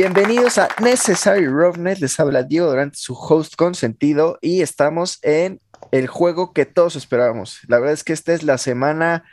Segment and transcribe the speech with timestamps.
[0.00, 6.06] Bienvenidos a Necessary Roughness, les habla Diego durante su host consentido y estamos en el
[6.06, 7.62] juego que todos esperábamos.
[7.66, 9.24] La verdad es que esta es la semana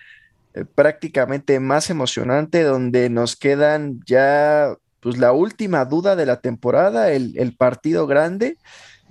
[0.56, 7.12] eh, prácticamente más emocionante donde nos quedan ya pues la última duda de la temporada,
[7.12, 8.58] el, partido grande.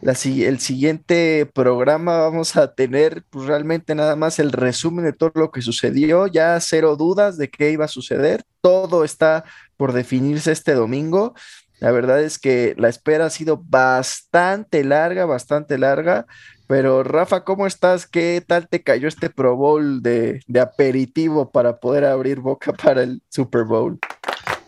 [0.02, 5.52] El siguiente programa vamos a tener pues, realmente nada más el resumen de todo lo
[5.52, 9.44] que sucedió, ya cero dudas de qué iba a suceder, todo está
[9.76, 11.34] por definirse este domingo.
[11.80, 16.26] La verdad es que la espera ha sido bastante larga, bastante larga.
[16.66, 18.06] Pero Rafa, ¿cómo estás?
[18.06, 23.20] ¿Qué tal te cayó este Pro Bowl de, aperitivo para poder abrir boca para el
[23.28, 23.98] Super Bowl?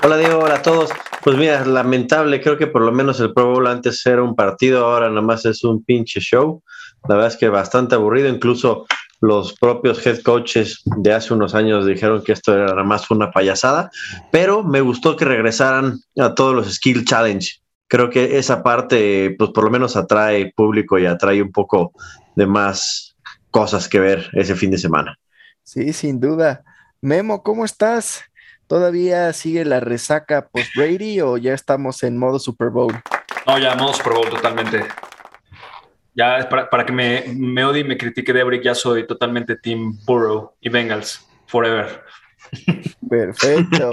[0.02, 0.90] Hola Diego, hola a todos.
[1.24, 4.84] Pues mira, lamentable, creo que por lo menos el Pro Bowl antes era un partido,
[4.84, 6.62] ahora nada más es un pinche show.
[7.08, 8.86] La verdad es que bastante aburrido, incluso
[9.20, 13.30] los propios head coaches de hace unos años dijeron que esto era nada más una
[13.30, 13.90] payasada,
[14.30, 17.48] pero me gustó que regresaran a todos los Skill Challenge.
[17.88, 21.92] Creo que esa parte, pues por lo menos atrae público y atrae un poco
[22.34, 23.16] de más
[23.50, 25.18] cosas que ver ese fin de semana.
[25.62, 26.62] Sí, sin duda.
[27.00, 28.24] Memo, ¿cómo estás?
[28.66, 32.92] ¿Todavía sigue la resaca post-Brady o ya estamos en modo Super Bowl?
[33.46, 34.84] No, ya modo Super Bowl totalmente.
[36.16, 39.98] Ya para, para que me, me odie y me critique Debrick, ya soy totalmente Team
[40.06, 42.02] Burrow y Bengals, forever.
[43.10, 43.90] Perfecto.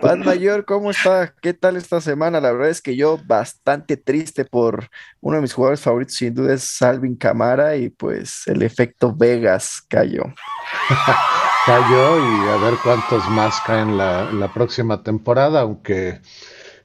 [0.00, 1.34] Pan Mayor, ¿cómo está?
[1.42, 2.40] ¿Qué tal esta semana?
[2.40, 4.88] La verdad es que yo bastante triste por
[5.20, 9.82] uno de mis jugadores favoritos, sin duda es Salvin Camara y pues el efecto Vegas
[9.88, 10.22] cayó.
[11.66, 16.20] cayó y a ver cuántos más caen la, la próxima temporada, aunque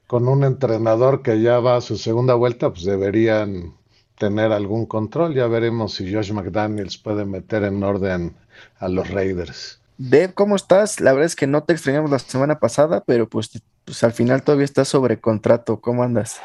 [0.08, 3.79] con un entrenador que ya va a su segunda vuelta, pues deberían
[4.20, 5.34] tener algún control.
[5.34, 8.36] Ya veremos si Josh McDaniels puede meter en orden
[8.78, 9.80] a los Raiders.
[9.96, 11.00] Deb, ¿cómo estás?
[11.00, 13.50] La verdad es que no te extrañamos la semana pasada, pero pues,
[13.84, 15.80] pues al final todavía estás sobre contrato.
[15.80, 16.38] ¿Cómo andas?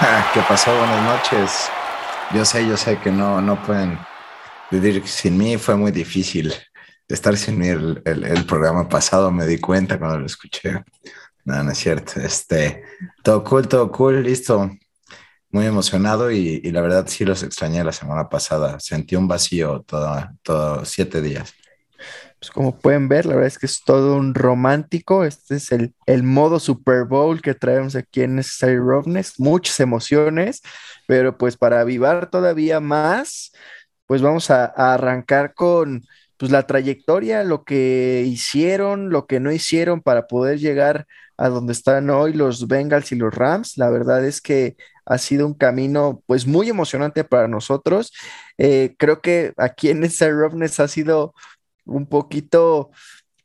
[0.00, 0.70] Ah, ¿Qué pasó?
[0.76, 1.70] Buenas noches.
[2.34, 3.98] Yo sé, yo sé que no, no pueden
[4.70, 5.56] vivir sin mí.
[5.56, 6.52] Fue muy difícil
[7.08, 9.30] estar sin mí el, el, programa pasado.
[9.30, 10.84] Me di cuenta cuando lo escuché.
[11.44, 12.20] No, no es cierto.
[12.20, 12.84] Este,
[13.22, 14.70] todo cool, todo cool, listo
[15.54, 18.80] muy emocionado y, la verdad sí los extrañé la semana pasada.
[18.80, 21.54] Sentí un vacío todo, todo siete días.
[22.40, 25.24] Pues como pueden ver, la verdad es que es todo un romántico.
[25.24, 29.38] Este es el, el modo Super Bowl que traemos aquí en Necessary Roughness.
[29.38, 30.60] Muchas emociones,
[31.06, 33.52] pero pues para avivar todavía más,
[34.06, 36.02] pues vamos a, a arrancar con
[36.36, 41.06] pues la trayectoria, lo que hicieron, lo que no hicieron para poder llegar
[41.36, 43.78] a donde están hoy los Bengals y los Rams.
[43.78, 44.76] La verdad es que
[45.06, 48.12] ha sido un camino pues muy emocionante para nosotros.
[48.58, 51.34] Eh, creo que aquí en ese Roughness ha sido
[51.84, 52.90] un poquito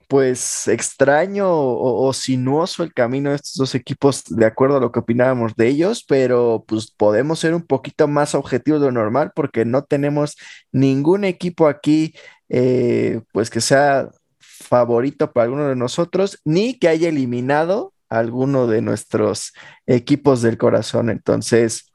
[0.07, 4.99] pues extraño o, sinuoso el camino de estos dos equipos de acuerdo a lo que
[4.99, 9.65] opinábamos de ellos, pero pues podemos ser un poquito más objetivos de lo normal porque
[9.65, 10.35] no tenemos
[10.71, 12.15] ningún equipo aquí
[12.49, 14.09] eh, pues que sea
[14.39, 19.53] favorito para alguno de nosotros, ni que haya eliminado alguno de nuestros
[19.85, 21.09] equipos del corazón.
[21.09, 21.91] Entonces,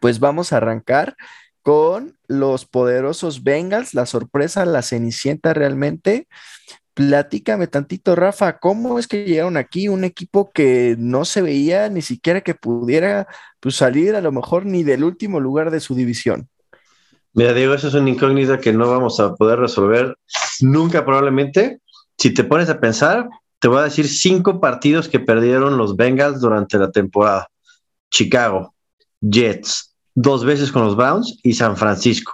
[0.00, 1.16] pues vamos a arrancar
[1.62, 6.28] con los poderosos Bengals, la sorpresa, la cenicienta realmente.
[6.94, 12.02] Platícame tantito, Rafa, ¿cómo es que llegaron aquí un equipo que no se veía ni
[12.02, 13.26] siquiera que pudiera
[13.60, 16.48] pues, salir a lo mejor ni del último lugar de su división?
[17.32, 20.16] Mira, Diego, eso es una incógnita que no vamos a poder resolver
[20.60, 21.80] nunca probablemente.
[22.18, 23.26] Si te pones a pensar,
[23.62, 27.48] te voy a decir cinco partidos que perdieron los Bengals durante la temporada.
[28.10, 28.74] Chicago,
[29.20, 32.32] Jets, dos veces con los Browns y San Francisco.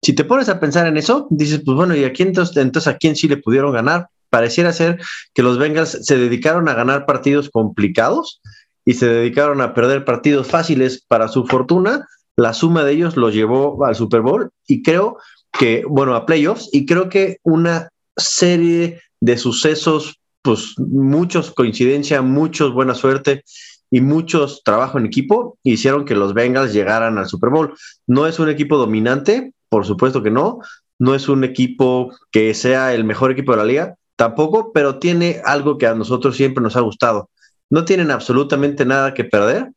[0.00, 2.86] Si te pones a pensar en eso, dices, pues bueno, ¿y a quién entonces, entonces
[2.86, 4.10] a quién sí le pudieron ganar?
[4.30, 5.00] Pareciera ser
[5.34, 8.40] que los Bengals se dedicaron a ganar partidos complicados
[8.84, 12.06] y se dedicaron a perder partidos fáciles para su fortuna.
[12.36, 15.18] La suma de ellos los llevó al Super Bowl y creo
[15.50, 22.72] que, bueno, a playoffs, y creo que una serie de sucesos pues muchos coincidencia, muchos
[22.72, 23.44] buena suerte
[23.90, 27.74] y muchos trabajo en equipo hicieron que los Bengals llegaran al Super Bowl.
[28.06, 30.60] No es un equipo dominante, por supuesto que no.
[30.98, 35.40] No es un equipo que sea el mejor equipo de la liga, tampoco, pero tiene
[35.44, 37.30] algo que a nosotros siempre nos ha gustado.
[37.70, 39.72] No tienen absolutamente nada que perder.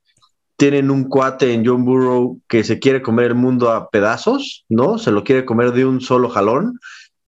[0.58, 4.98] Tienen un cuate en John Burrow que se quiere comer el mundo a pedazos, ¿no?
[4.98, 6.78] Se lo quiere comer de un solo jalón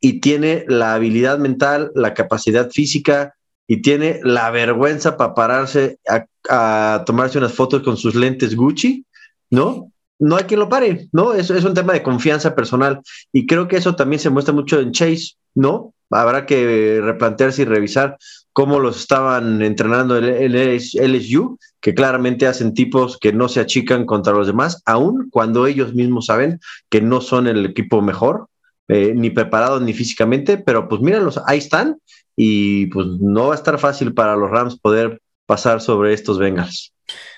[0.04, 3.34] y tiene la habilidad mental, la capacidad física
[3.66, 5.98] y tiene la vergüenza para pararse
[6.46, 9.06] a, tomarse unas fotos con sus lentes Gucci,
[9.48, 9.90] ¿no?
[10.18, 11.32] No hay quien lo pare, ¿no?
[11.32, 13.00] Es, es un tema de confianza personal
[13.32, 15.94] y creo que eso también se muestra mucho en Chase, ¿no?
[16.10, 18.18] Habrá que replantearse y revisar
[18.52, 24.34] cómo los estaban entrenando el, LSU, que claramente hacen tipos que no se achican contra
[24.34, 26.60] los demás, aun cuando ellos mismos saben
[26.90, 28.48] que no son el equipo mejor,
[28.88, 31.98] eh, ni preparados ni físicamente, pero pues míralos, ahí están
[32.36, 36.92] y pues no va a estar fácil para los Rams poder pasar sobre estos Bengals.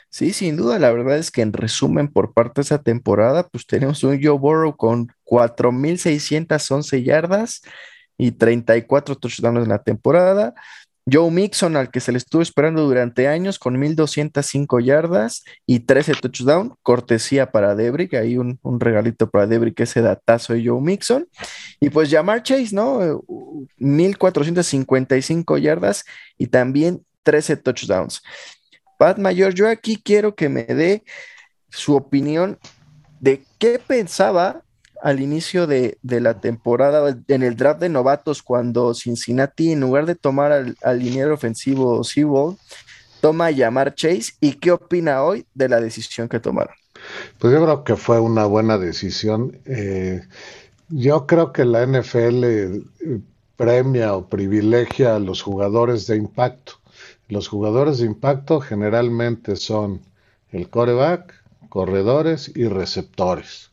[0.09, 3.67] Sí, sin duda, la verdad es que en resumen, por parte de esa temporada, pues
[3.67, 7.61] tenemos un Joe Burrow con 4.611 yardas
[8.17, 10.55] y 34 touchdowns en la temporada.
[11.11, 16.15] Joe Mixon, al que se le estuvo esperando durante años, con 1.205 yardas y 13
[16.15, 21.29] touchdowns, cortesía para Debrick, ahí un, regalito para Debrick, ese datazo de Joe Mixon.
[21.79, 23.23] Y pues Jamar Chase, ¿no?
[23.79, 26.05] 1.455 yardas
[26.39, 28.21] y también 13 touchdowns.
[28.99, 31.05] Pat Mayor, yo aquí quiero que me dé
[31.71, 32.59] su opinión
[33.21, 34.66] de qué pensaba
[35.07, 40.17] al inicio de, la temporada en el draft de novatos cuando Cincinnati, en lugar de
[40.17, 42.59] tomar al, al ofensivo Seabold,
[43.21, 46.75] toma a llamar Chase y qué opina hoy de la decisión que tomaron.
[47.39, 49.57] Pues yo creo que fue una buena decisión.
[49.65, 50.23] Eh,
[50.89, 52.81] yo creo que la NFL eh,
[53.57, 56.81] premia o privilegia a los jugadores de impacto.
[57.29, 60.01] Los jugadores de impacto generalmente son
[60.51, 61.33] el coreback,
[61.69, 63.71] corredores y receptores.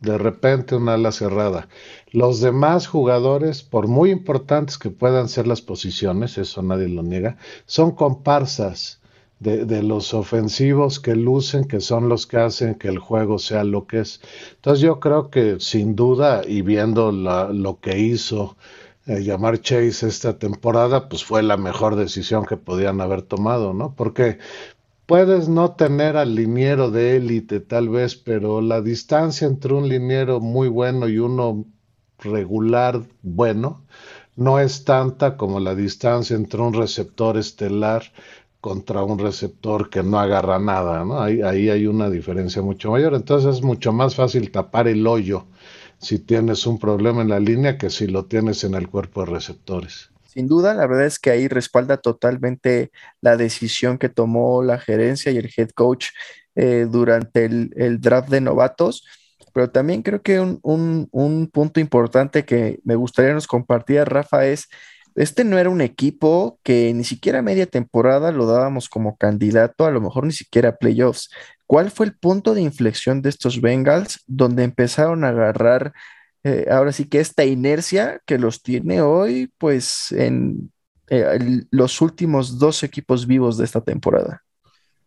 [0.00, 1.68] De repente una ala cerrada.
[2.10, 7.36] Los demás jugadores, por muy importantes que puedan ser las posiciones, eso nadie lo niega,
[7.66, 9.00] son comparsas
[9.38, 13.86] de, los ofensivos que lucen, que son los que hacen que el juego sea lo
[13.86, 14.20] que es.
[14.56, 18.56] Entonces yo creo que sin duda, y viendo lo que hizo
[19.06, 23.94] eh, llamar Chase esta temporada, pues fue la mejor decisión que podían haber tomado, ¿no?
[23.94, 24.38] Porque
[25.06, 30.40] puedes no tener al liniero de élite tal vez, pero la distancia entre un liniero
[30.40, 31.64] muy bueno y uno
[32.18, 33.84] regular bueno
[34.36, 38.04] no es tanta como la distancia entre un receptor estelar
[38.60, 41.20] contra un receptor que no agarra nada, ¿no?
[41.20, 45.46] Ahí, ahí hay una diferencia mucho mayor, entonces es mucho más fácil tapar el hoyo
[45.98, 49.30] si tienes un problema en la línea que si lo tienes en el cuerpo de
[49.32, 50.10] receptores.
[50.36, 52.90] Sin duda, la verdad es que ahí respalda totalmente
[53.22, 56.08] la decisión que tomó la gerencia y el head coach
[56.54, 59.06] eh, durante el, draft de novatos.
[59.54, 60.60] Pero también creo que un,
[61.10, 64.68] un, punto importante que me gustaría nos compartir, Rafa, es,
[65.14, 69.90] este no era un equipo que ni siquiera media temporada lo dábamos como candidato, a
[69.90, 71.30] lo mejor ni siquiera playoffs.
[71.64, 75.94] ¿Cuál fue el punto de inflexión de estos Bengals donde empezaron a agarrar
[76.46, 80.70] eh, ahora sí que esta inercia que los tiene hoy, pues en
[81.08, 84.44] eh, los últimos dos equipos vivos de esta temporada?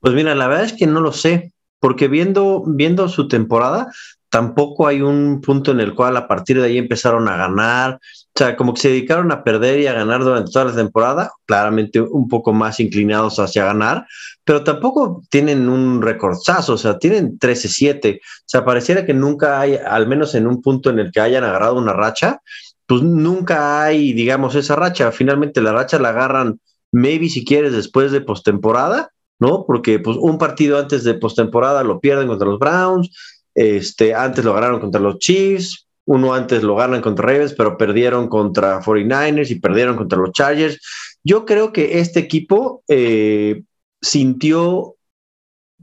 [0.02, 3.88] Pues mira, la verdad es que no lo sé, porque viendo, viendo su temporada,
[4.30, 7.94] tampoco hay un punto en el cual a partir de ahí empezaron a ganar.
[7.96, 11.32] O sea, como que se dedicaron a perder y a ganar durante toda la temporada,
[11.46, 14.06] claramente un poco más inclinados hacia ganar,
[14.50, 18.18] pero tampoco tienen un recordazo, o sea, tienen 13-7.
[18.18, 21.44] O sea, pareciera que nunca hay, al menos en un punto en el que hayan
[21.44, 22.42] agarrado una racha,
[22.88, 25.12] pues nunca hay, digamos, esa racha.
[25.12, 26.60] Finalmente la racha la agarran,
[26.92, 29.66] maybe si quieres, después de postemporada, ¿no?
[29.68, 33.12] Porque pues un partido antes de postemporada lo pierden contra los Browns,
[33.54, 38.28] este, antes lo ganaron contra los Chiefs, uno antes lo ganan contra Ravens, pero perdieron
[38.28, 40.82] contra 49ers y perdieron contra los Chargers.
[41.24, 43.62] Yo creo que este equipo eh,
[44.02, 44.96] sintió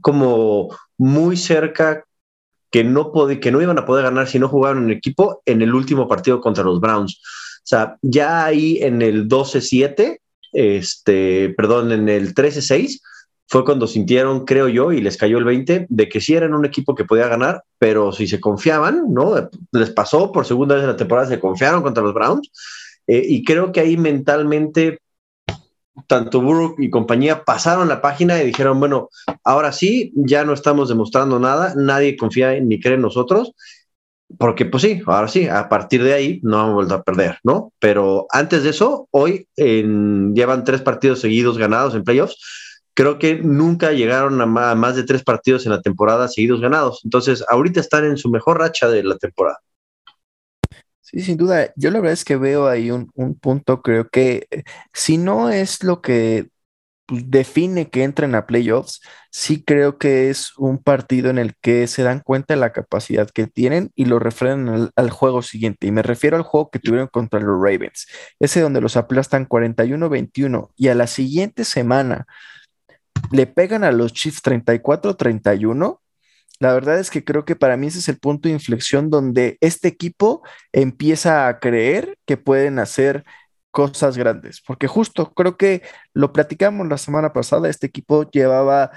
[0.01, 2.05] como muy cerca
[2.71, 5.73] que no, que no iban a poder ganar si no jugaban en equipo en el
[5.73, 7.19] último partido contra los Browns.
[7.57, 10.19] O sea, ya ahí en el 12-7,
[10.53, 13.01] este, perdón, en el 13-6,
[13.49, 16.65] fue cuando sintieron, creo yo, y les cayó el 20, de que sí eran un
[16.65, 19.49] equipo que podía ganar, pero si se confiaban, ¿no?
[19.71, 22.51] Les pasó por segunda vez en la temporada, se confiaron contra los Browns,
[23.07, 24.99] eh, y creo que ahí mentalmente,
[26.05, 29.09] tanto Burrow y compañía pasaron la página y dijeron, bueno,
[29.43, 33.53] ahora sí, ya no estamos demostrando nada, nadie confía ni cree en nosotros,
[34.37, 37.39] porque pues sí, ahora sí, a partir de ahí no vamos a volver a perder,
[37.43, 37.73] ¿no?
[37.79, 42.37] Pero antes de eso, hoy llevan tres partidos seguidos ganados en playoffs
[42.97, 47.01] creo que nunca llegaron a más de tres partidos en la temporada seguidos ganados.
[47.03, 49.59] Entonces, ahorita están en su mejor racha de la temporada.
[51.09, 51.71] Sí, sin duda.
[51.77, 53.09] Yo la verdad es que veo ahí un,
[53.39, 56.49] punto, creo que eh, si no es lo que
[57.05, 61.87] pues, define que entren a playoffs, sí creo que es un partido en el que
[61.87, 65.87] se dan cuenta de la capacidad que tienen y lo refrenan al, al, juego siguiente.
[65.87, 68.07] Y me refiero al juego que tuvieron contra los Ravens,
[68.39, 72.27] ese donde los aplastan 41-21 y a la siguiente semana
[73.31, 76.01] le pegan a los Chiefs 34-31.
[76.59, 79.57] La verdad es que creo que para mí ese es el punto de inflexión donde
[79.61, 83.23] este equipo empieza a creer que pueden hacer
[83.71, 85.83] cosas grandes, porque justo creo que
[86.13, 88.91] lo platicamos la semana pasada, este equipo llevaba,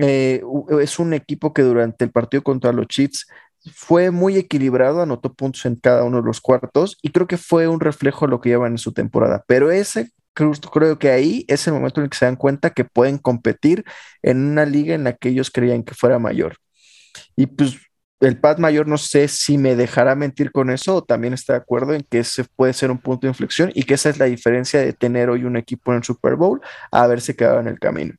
[0.00, 0.42] eh,
[0.80, 3.26] es un equipo que durante el partido contra los Chiefs
[3.72, 7.68] fue muy equilibrado, anotó puntos en cada uno de los cuartos y creo que fue
[7.68, 11.66] un reflejo de lo que llevan en su temporada, pero ese creo, que ahí es
[11.66, 13.84] el momento en el que se dan cuenta que pueden competir
[14.22, 16.56] en una liga en la que ellos creían que fuera mayor.
[17.36, 17.76] Y pues
[18.20, 21.58] el Pat Mayor no sé si me dejará mentir con eso o también está de
[21.58, 24.24] acuerdo en que ese puede ser un punto de inflexión y que esa es la
[24.24, 27.78] diferencia de tener hoy un equipo en el Super Bowl a haberse quedado en el
[27.78, 28.14] camino.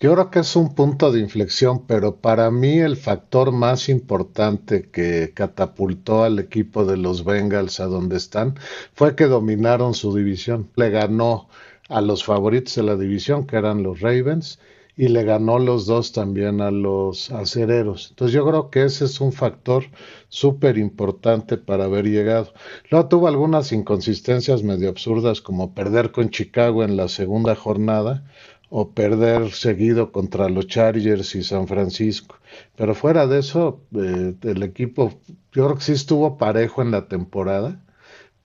[0.00, 4.90] Yo creo que es un punto de inflexión, pero para mí el factor más importante
[4.90, 8.58] que catapultó al equipo de los Bengals a donde están
[8.94, 10.70] fue que dominaron su división.
[10.76, 11.48] Le ganó
[11.88, 14.58] a los favoritos de la división, que eran los Ravens,
[14.96, 18.08] y le ganó los dos también a los acereros.
[18.10, 19.84] Entonces yo creo que ese es un factor
[20.28, 22.52] súper importante para haber llegado.
[22.90, 28.24] Luego tuvo algunas inconsistencias medio absurdas como perder con Chicago en la segunda jornada
[28.70, 32.36] o perder seguido contra los Chargers y San Francisco.
[32.76, 35.12] Pero fuera de eso, eh, el equipo
[35.52, 37.80] yo creo que sí estuvo parejo en la temporada,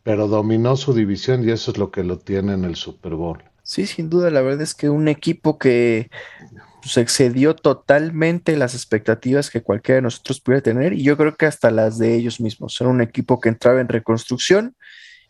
[0.04, 3.49] pero dominó su división y eso es lo que lo tiene en el Super Bowl.
[3.70, 8.74] Sí, sin duda, la verdad es que un equipo que se pues, excedió totalmente las
[8.74, 12.42] expectativas que cualquiera de nosotros pudiera tener y yo creo que hasta las de ellos
[12.42, 12.74] mismos.
[12.74, 14.76] Son un equipo que entraba en reconstrucción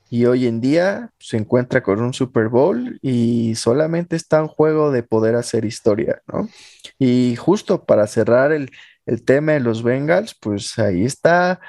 [0.10, 4.94] y hoy en día se encuentra con un Super Bowl y solamente está en juego
[4.94, 6.48] de poder hacer historia, ¿no?
[6.98, 8.72] Y justo para cerrar el,
[9.26, 11.60] tema de los Bengals, pues ahí está.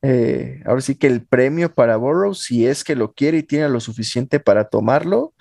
[0.00, 3.68] Eh, ahora sí que el premio para Burrow, si es que lo quiere y tiene
[3.68, 5.34] lo suficiente para tomarlo,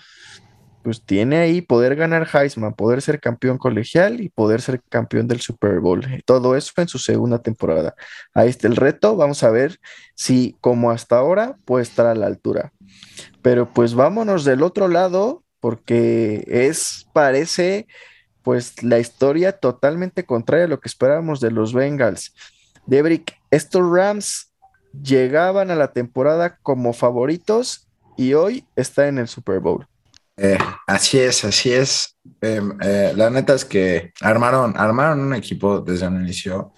[0.90, 5.40] pues tiene ahí poder ganar Heisman, poder ser campeón colegial y poder ser campeón del
[5.40, 6.04] Super Bowl.
[6.26, 7.94] Todo eso en su segunda temporada.
[8.34, 9.16] Ahí está el reto.
[9.16, 9.80] Vamos a ver
[10.16, 12.74] si, como hasta ahora, puede estar a la altura.
[13.44, 17.86] Pero pues vámonos del otro lado, porque es, parece,
[18.42, 22.34] pues la historia totalmente contraria a lo que esperábamos de los Bengals.
[22.88, 24.56] Debrick, estos Rams
[25.04, 29.86] llegaban a la temporada como favoritos y hoy está en el Super Bowl.
[30.42, 32.18] Eh, así es, así es.
[32.40, 36.72] Em, eh, la neta es que armaron, armaron un equipo desde un inicio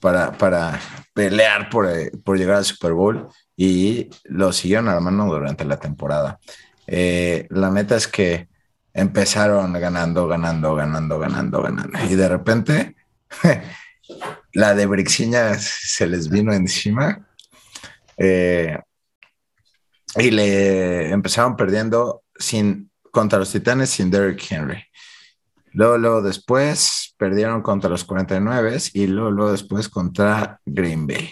[0.00, 0.80] para, para
[1.12, 6.40] pelear por, eh, por, llegar al Super Bowl y lo siguieron armando durante la temporada.
[6.86, 8.48] la neta es que
[8.94, 11.98] empezaron ganando, ganando, ganando, ganando, ganando.
[12.10, 12.96] Y de repente
[14.54, 17.28] la de Brixiña se les vino encima.
[20.16, 24.84] y le empezaron perdiendo sin contra los Titanes sin Derrick Henry.
[25.74, 31.30] Luego, después perdieron contra los 49 y luego, después contra Green Bay.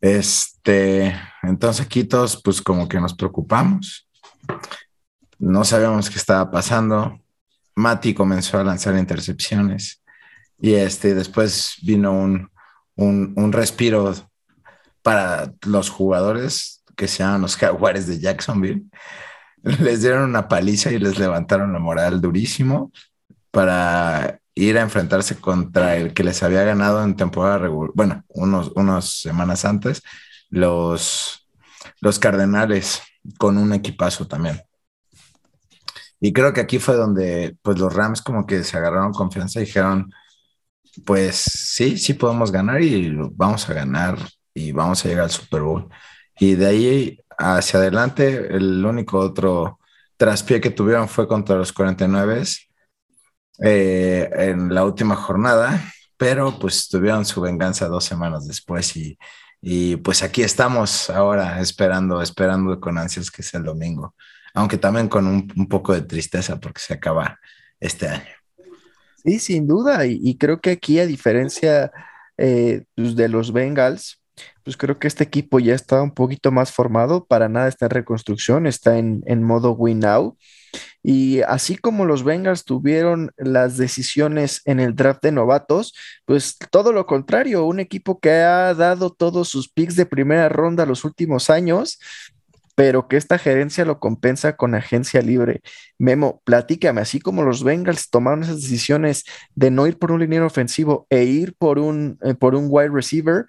[0.00, 4.08] Este, entonces aquí todos pues como que nos preocupamos.
[5.38, 7.20] No sabíamos qué estaba pasando.
[7.74, 10.02] Mati comenzó a lanzar intercepciones
[10.58, 12.50] y este, después vino un,
[12.94, 14.14] un, un respiro
[15.02, 18.86] para los jugadores que se llaman los Jaguares de Jacksonville
[19.80, 22.92] les dieron una paliza y les levantaron la moral durísimo
[23.50, 28.70] para ir a enfrentarse contra el que les había ganado en temporada regular, bueno, unos,
[28.76, 30.02] unas semanas antes,
[30.50, 31.48] los,
[32.00, 33.02] los Cardenales
[33.38, 34.62] con un equipazo también.
[36.20, 39.64] Y creo que aquí fue donde pues los Rams como que se agarraron confianza y
[39.64, 40.12] dijeron,
[41.04, 44.16] pues sí, sí podemos ganar y vamos a ganar
[44.54, 45.88] y vamos a llegar al Super Bowl.
[46.38, 49.78] Y de ahí hacia adelante, el único otro
[50.16, 52.42] traspié que tuvieron fue contra los 49
[53.62, 55.82] eh, en la última jornada,
[56.16, 59.18] pero pues tuvieron su venganza dos semanas después y,
[60.04, 64.14] pues aquí estamos ahora esperando, esperando con ansias que sea el domingo,
[64.54, 67.40] aunque también con un, poco de tristeza porque se acaba
[67.80, 68.24] este año.
[69.24, 71.90] Sí, sin duda, y, creo que aquí a diferencia
[72.36, 74.20] eh, pues, de los Bengals,
[74.66, 77.90] pues creo que este equipo ya está un poquito más formado, para nada está en
[77.90, 80.36] reconstrucción, está en, modo win now.
[81.04, 85.94] Y así como los Bengals tuvieron las decisiones en el draft de novatos,
[86.24, 90.84] pues todo lo contrario, un equipo que ha dado todos sus picks de primera ronda
[90.84, 92.00] los últimos años,
[92.74, 95.60] pero que esta gerencia lo compensa con agencia libre.
[95.96, 99.22] Memo, platícame, así como los Bengals tomaron esas decisiones
[99.54, 102.90] de no ir por un liniero ofensivo e ir por un, eh, por un wide
[102.90, 103.46] receiver,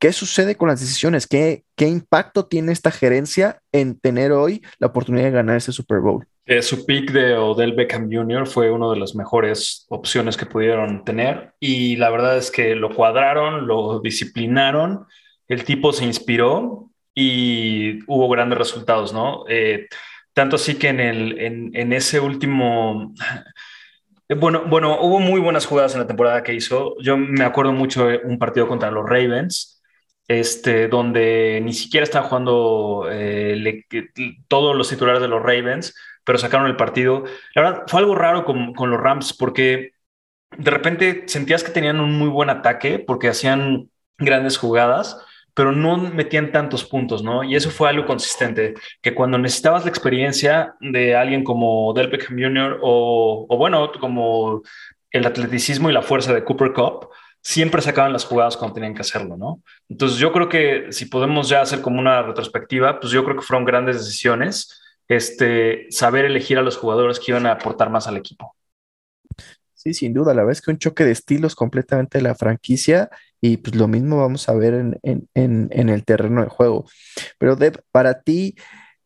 [0.00, 1.26] ¿Qué sucede con las decisiones?
[1.26, 6.00] ¿Qué, ¿Qué, impacto tiene esta gerencia en tener hoy la oportunidad de ganar ese Super
[6.00, 6.26] Bowl?
[6.46, 8.46] Eh, su pick de Odell Beckham Jr.
[8.46, 12.94] fue una de las mejores opciones que pudieron tener y la verdad es que lo
[12.94, 15.04] cuadraron, lo disciplinaron,
[15.48, 19.44] el tipo se inspiró y hubo grandes resultados, ¿no?
[19.50, 19.86] Eh,
[20.32, 23.12] tanto así que en, el, en, ese último...
[24.30, 26.96] Bueno, bueno, hubo muy buenas jugadas en la temporada que hizo.
[27.02, 29.79] Yo me acuerdo mucho de un partido contra los Ravens,
[30.30, 33.84] este, donde ni siquiera estaban jugando eh,
[34.46, 37.24] todos los titulares de los Ravens, pero sacaron el partido.
[37.52, 39.90] La verdad, fue algo raro con, con los Rams porque
[40.56, 45.20] de repente sentías que tenían un muy buen ataque porque hacían grandes jugadas,
[45.52, 47.42] pero no metían tantos puntos, ¿no?
[47.42, 52.38] Y eso fue algo consistente, que cuando necesitabas la experiencia de alguien como Del Beckham
[52.40, 52.78] Jr.
[52.82, 54.62] o, o bueno, como
[55.10, 57.08] el atleticismo y la fuerza de Cooper Cup,
[57.42, 59.62] siempre sacaban las jugadas cuando tenían que hacerlo, ¿no?
[59.88, 63.42] Entonces yo creo que si podemos ya hacer como una retrospectiva, pues yo creo que
[63.42, 68.16] fueron grandes decisiones, este, saber elegir a los jugadores que iban a aportar más al
[68.16, 68.54] equipo.
[69.74, 73.08] Sí, sin duda, la verdad es que un choque de estilos completamente de la franquicia
[73.40, 76.84] y pues lo mismo vamos a ver en, el terreno de juego.
[77.38, 78.56] Pero Deb, para ti,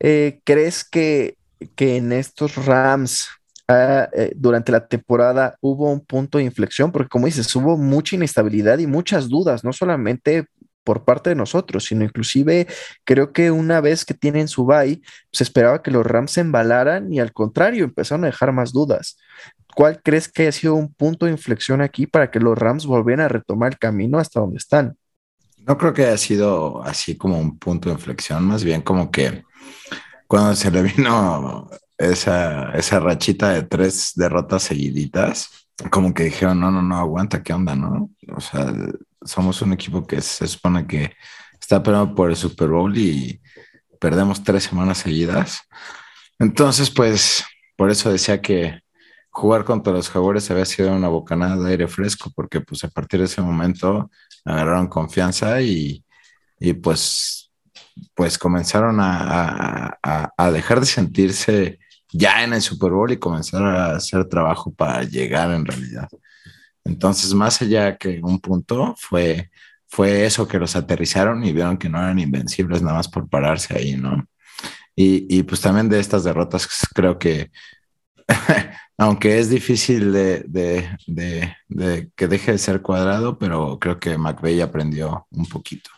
[0.01, 1.39] eh, ¿crees que,
[1.77, 3.29] que, en estos Rams
[3.69, 6.93] ah, eh, durante la temporada hubo un punto de inflexión?
[6.93, 10.47] Porque como dices, hubo mucha inestabilidad y muchas dudas, no solamente
[10.85, 12.67] por parte de nosotros, sino inclusive
[13.05, 15.01] creo que una vez que tienen su bye,
[15.33, 19.17] se esperaba que los Rams se embalaran y al contrario, empezaron a dejar más dudas.
[19.75, 23.25] ¿Cuál crees que ha sido un punto de inflexión aquí para que los Rams volvieran
[23.25, 24.97] a retomar el camino hasta donde están?
[25.59, 29.43] No creo que haya sido así como un punto de inflexión, más bien como que
[30.29, 36.71] cuando se le vino esa, esa rachita de tres derrotas seguiditas, como que dijeron, no,
[36.71, 38.11] no, no, aguanta, ¿qué onda, no?
[38.35, 38.73] O sea,
[39.23, 41.13] somos un equipo que se supone que
[41.61, 43.41] está peleando por el Super Bowl y
[43.99, 45.63] perdemos tres semanas seguidas.
[46.39, 47.45] Entonces, pues,
[47.77, 48.81] por eso decía que
[49.31, 53.19] jugar contra los Jaguares había sido una bocanada de aire fresco, porque pues a partir
[53.21, 54.11] de ese momento
[54.45, 56.05] agarraron confianza y,
[56.83, 57.53] pues,
[58.15, 59.99] pues comenzaron a,
[60.53, 61.79] dejar de sentirse
[62.15, 66.09] ya en el Super Bowl y comenzar a hacer trabajo para llegar en realidad.
[66.85, 69.51] Entonces, más allá que un punto, fue,
[69.87, 73.77] fue eso que los aterrizaron y vieron que no eran invencibles nada más por pararse
[73.77, 74.27] ahí, ¿no?
[74.97, 77.51] Y, y pues también de estas derrotas creo que
[78.97, 80.97] aunque es difícil de,
[82.17, 85.91] que deje de ser cuadrado, pero creo que McVeigh aprendió un poquito.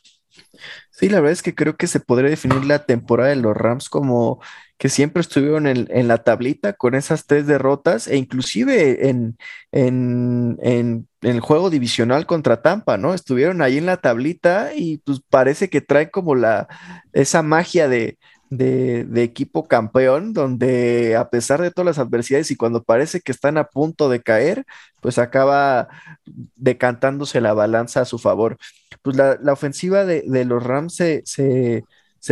[0.90, 3.90] Sí, la verdad es que creo que se podría definir la temporada de los Rams
[3.90, 4.40] como
[4.78, 9.38] que siempre estuvieron en, la tablita con esas tres derrotas e inclusive en,
[9.72, 13.14] en, el juego divisional contra Tampa, ¿no?
[13.14, 16.68] Estuvieron ahí en la tablita y pues parece que traen como la,
[17.12, 18.18] esa magia de,
[18.50, 23.58] de, equipo campeón, donde a pesar de todas las adversidades y cuando parece que están
[23.58, 24.66] a punto de caer,
[25.00, 25.88] pues acaba
[26.56, 28.56] decantándose la balanza a su favor.
[29.02, 31.84] Pues la, ofensiva de, los Rams se, se,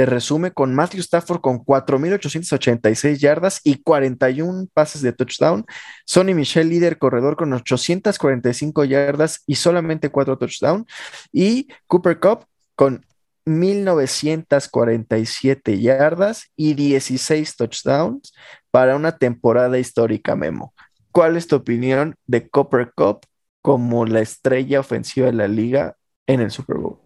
[0.07, 5.65] resume con Matthew Stafford con 4.886 yardas y 41 pases de touchdown.
[6.05, 10.87] Sonny Michel, líder corredor con 845 yardas y solamente 4 touchdowns.
[11.33, 13.07] Y Cooper Cup con
[13.45, 18.35] 1947 yardas y 16 touchdowns
[18.71, 20.75] para una temporada histórica, Memo.
[21.13, 23.21] ¿Cuál es tu opinión de Copper Cup
[23.63, 27.04] como la estrella ofensiva de la liga en el Super Bowl?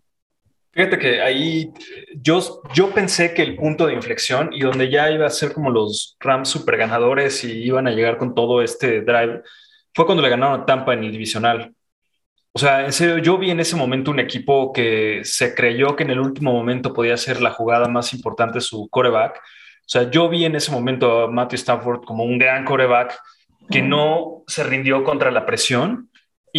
[0.79, 1.73] Fíjate que ahí
[2.15, 5.71] yo, yo pensé que el punto de inflexión y donde ya iba a ser como
[5.71, 9.43] los Rams super ganadores y iban a llegar con todo este drive
[9.93, 11.75] fue cuando le ganaron a Tampa en el divisional.
[12.53, 16.05] O sea, en serio, yo vi en ese momento un equipo que se creyó que
[16.05, 19.39] en el último momento podía ser la jugada más importante su coreback.
[19.39, 23.19] O sea, yo vi en ese momento a Matthew Stafford como un gran coreback
[23.69, 26.09] que no se rindió contra la presión.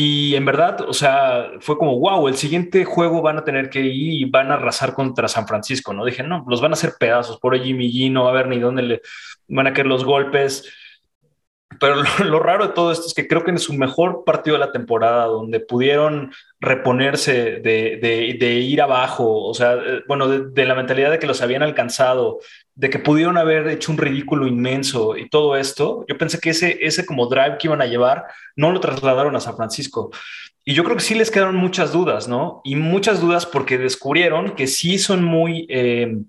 [0.01, 3.81] Y en verdad, o sea, fue como, wow, el siguiente juego van a tener que
[3.81, 6.05] ir y van a arrasar contra San Francisco, ¿no?
[6.05, 8.59] Dije, no, los van a hacer pedazos, por Jimmy G no va a ver ni
[8.59, 9.01] dónde le
[9.49, 10.73] van a caer los golpes.
[11.81, 14.65] Pero lo, raro de todo esto es que creo que en su mejor partido de
[14.65, 16.31] la temporada, donde pudieron
[16.61, 21.61] reponerse de, ir abajo, o sea, eh, bueno, de, la mentalidad de que los habían
[21.61, 22.39] alcanzado,
[22.79, 26.77] de que pudieron haber hecho un ridículo inmenso y todo esto, yo pensé que ese,
[26.79, 28.23] ese como drive que iban a llevar
[28.55, 30.11] no lo trasladaron a San Francisco.
[30.63, 32.61] Y yo creo que sí les quedaron muchas dudas, ¿no?
[32.63, 35.67] Y muchas dudas porque descubrieron que sí son muy...
[35.69, 36.19] Eh,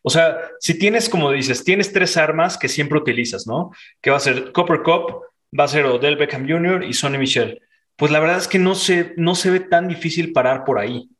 [0.00, 3.70] o sea, si tienes, como dices, tienes tres armas que siempre utilizas, ¿no?
[4.00, 5.24] Que va a ser Copper Cup,
[5.58, 6.84] va a ser Odell Beckham Jr.
[6.84, 7.60] y Sonny Michel.
[7.96, 11.10] Pues la verdad es que no se, no se ve tan difícil parar por ahí.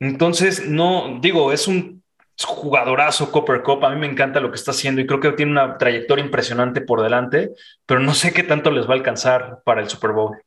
[0.00, 2.01] Entonces, no, digo, es un
[2.38, 3.84] jugadorazo Copper Cup.
[3.84, 6.80] A mí me encanta lo que está haciendo y creo que tiene una trayectoria impresionante
[6.80, 7.50] por delante,
[7.86, 10.38] pero no sé qué tanto les va a alcanzar para el Super Bowl.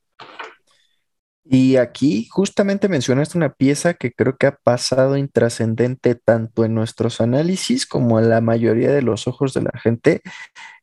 [1.48, 7.20] Y aquí justamente mencionaste una pieza que creo que ha pasado intrascendente tanto en nuestros
[7.20, 10.22] análisis como en la mayoría de los ojos de la gente.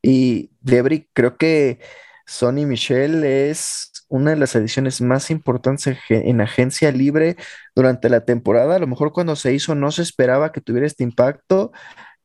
[0.01, 1.79] Y Debri, creo que
[2.25, 7.35] Sonny Michel es una de las ediciones más importantes en agencia libre
[7.75, 8.75] durante la temporada.
[8.75, 11.71] A lo mejor cuando se hizo no se esperaba que tuviera este impacto,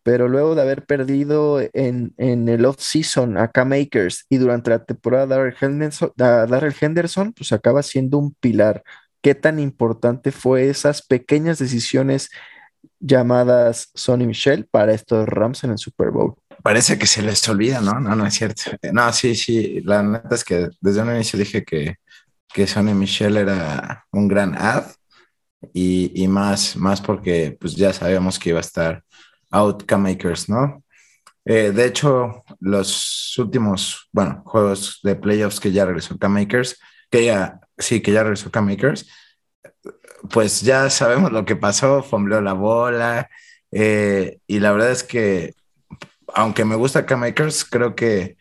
[0.02, 5.56] pero luego de haber perdido en, el off-season a K-Makers y durante la temporada Darrell
[5.58, 8.82] Henderson, Darrell Henderson, pues acaba siendo un pilar.
[9.22, 12.28] ¿Qué tan importante fue esas pequeñas decisiones
[13.00, 16.36] llamadas Sonny Michel para estos Rams en el Super Bowl?
[16.62, 18.00] Parece que se les olvida, ¿no?
[18.00, 18.62] No, no es cierto.
[18.92, 21.96] No, sí, sí, la neta es que desde un inicio dije que,
[22.52, 24.84] que Sonny Michel era un gran ad
[25.72, 29.04] y, más, más porque pues ya sabíamos que iba a estar
[29.50, 30.84] out makers ¿no?
[31.44, 36.78] Eh, de hecho, los últimos, bueno, juegos de playoffs que ya regresó K-Makers,
[37.10, 39.08] que ya, sí, que ya regresó K-Makers,
[40.30, 43.30] pues ya sabemos lo que pasó, fombleó la bola,
[43.70, 45.54] eh, y la verdad es que
[46.34, 48.36] aunque me gusta K-Makers, creo que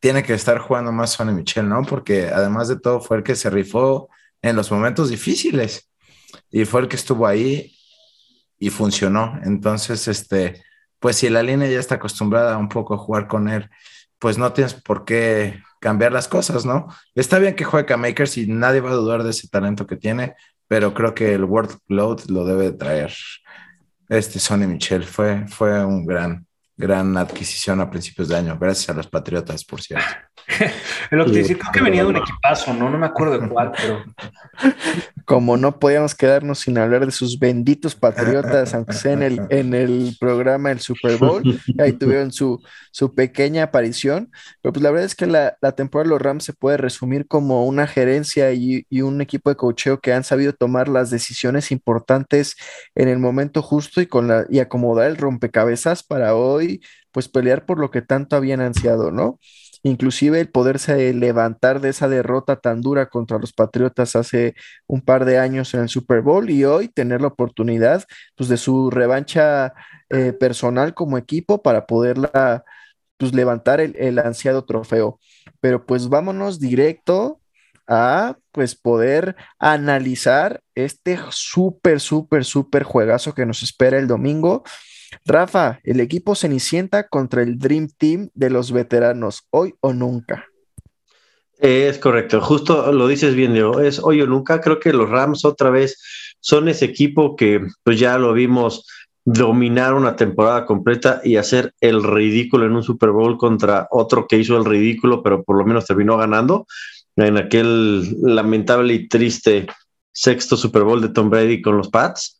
[0.00, 1.82] tiene que estar jugando más Sonny Michel, ¿no?
[1.82, 4.08] Porque además de todo fue el que se rifó
[4.42, 5.90] en los momentos difíciles
[6.50, 7.76] y fue el que estuvo ahí
[8.58, 9.38] y funcionó.
[9.44, 10.62] Entonces, este,
[10.98, 13.68] pues si la línea ya está acostumbrada un poco a jugar con él,
[14.18, 16.88] pues no tienes por qué cambiar las cosas, ¿no?
[17.14, 20.34] Está bien que juegue K-Makers y nadie va a dudar de ese talento que tiene,
[20.68, 23.12] pero creo que el workload lo debe traer
[24.08, 25.04] este Sonny Michel.
[25.04, 26.46] Fue, fue un gran,
[26.80, 30.06] gran adquisición a principios de año, gracias a los Patriotas, por cierto.
[31.10, 32.90] Lo que creo que venía de un equipazo, ¿no?
[32.90, 34.04] No me acuerdo de cuál, pero.
[35.24, 39.74] Como no podíamos quedarnos sin hablar de sus benditos patriotas, aunque sea en el, en
[39.74, 41.42] el programa El Super Bowl,
[41.78, 44.32] ahí tuvieron su, su pequeña aparición.
[44.60, 47.28] Pero pues la verdad es que la, la temporada de los Rams se puede resumir
[47.28, 51.70] como una gerencia y, y un equipo de cocheo que han sabido tomar las decisiones
[51.70, 52.56] importantes
[52.96, 56.69] en el momento justo y, con la, y acomodar el rompecabezas para hoy,
[57.10, 59.38] pues pelear por lo que tanto habían ansiado, ¿no?
[59.82, 64.54] inclusive el poderse levantar de esa derrota tan dura contra los Patriotas hace
[64.86, 68.04] un par de años en el Super Bowl y hoy tener la oportunidad
[68.36, 69.72] pues, de su revancha
[70.10, 72.64] eh, personal como equipo para poderla
[73.16, 75.18] pues, levantar el, ansiado trofeo.
[75.60, 77.40] Pero pues vámonos directo
[77.86, 84.62] a pues poder analizar este súper, súper, súper juegazo que nos espera el domingo.
[85.24, 90.46] Rafa, el equipo Cenicienta contra el Dream Team de los veteranos, hoy o nunca.
[91.58, 94.60] Es correcto, justo lo dices bien, Leo, es hoy o nunca.
[94.60, 95.98] Creo que los Rams otra vez
[96.40, 98.86] son ese equipo que pues ya lo vimos
[99.24, 104.38] dominar una temporada completa y hacer el ridículo en un Super Bowl contra otro que
[104.38, 106.66] hizo el ridículo, pero por lo menos terminó ganando
[107.16, 109.66] en aquel lamentable y triste
[110.12, 112.39] sexto Super Bowl de Tom Brady con los Pats.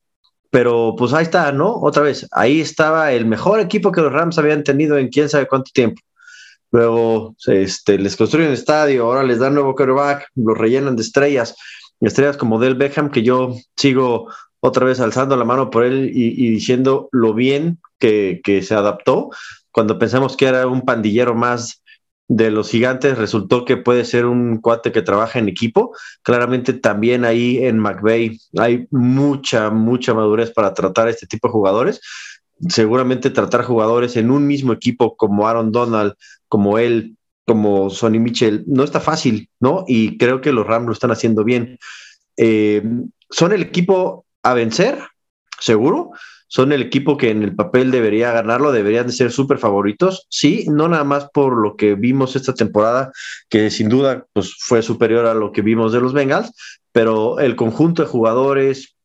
[0.50, 1.76] Pero pues ahí está, ¿no?
[1.80, 5.46] Otra vez, ahí estaba el mejor equipo que los Rams habían tenido en quién sabe
[5.46, 6.00] cuánto tiempo.
[6.72, 11.56] Luego este, les construyen estadio, ahora les dan nuevo quarterback, los rellenan de estrellas,
[12.00, 14.28] estrellas como Del Beckham, que yo sigo
[14.60, 19.30] otra vez alzando la mano por él y, diciendo lo bien que, que, se adaptó
[19.72, 21.79] cuando pensamos que era un pandillero más
[22.30, 25.96] de los gigantes resultó que puede ser un cuate que trabaja en equipo.
[26.22, 32.00] Claramente también ahí en McVeigh hay mucha, mucha madurez para tratar este tipo de jugadores.
[32.68, 36.14] Seguramente tratar jugadores en un mismo equipo como Aaron Donald,
[36.46, 39.82] como él, como Sonny Mitchell, no está fácil, ¿no?
[39.88, 41.80] Y creo que los Rams lo están haciendo bien.
[42.36, 42.80] Eh,
[43.28, 45.00] son el equipo a vencer,
[45.58, 46.12] seguro,
[46.50, 50.26] son el equipo que en el papel debería ganarlo, deberían de ser súper favoritos.
[50.30, 53.12] Sí, no nada más por lo que vimos esta temporada,
[53.48, 56.52] que sin duda pues, fue superior a lo que vimos de los Bengals,
[56.90, 58.96] pero el conjunto de jugadores,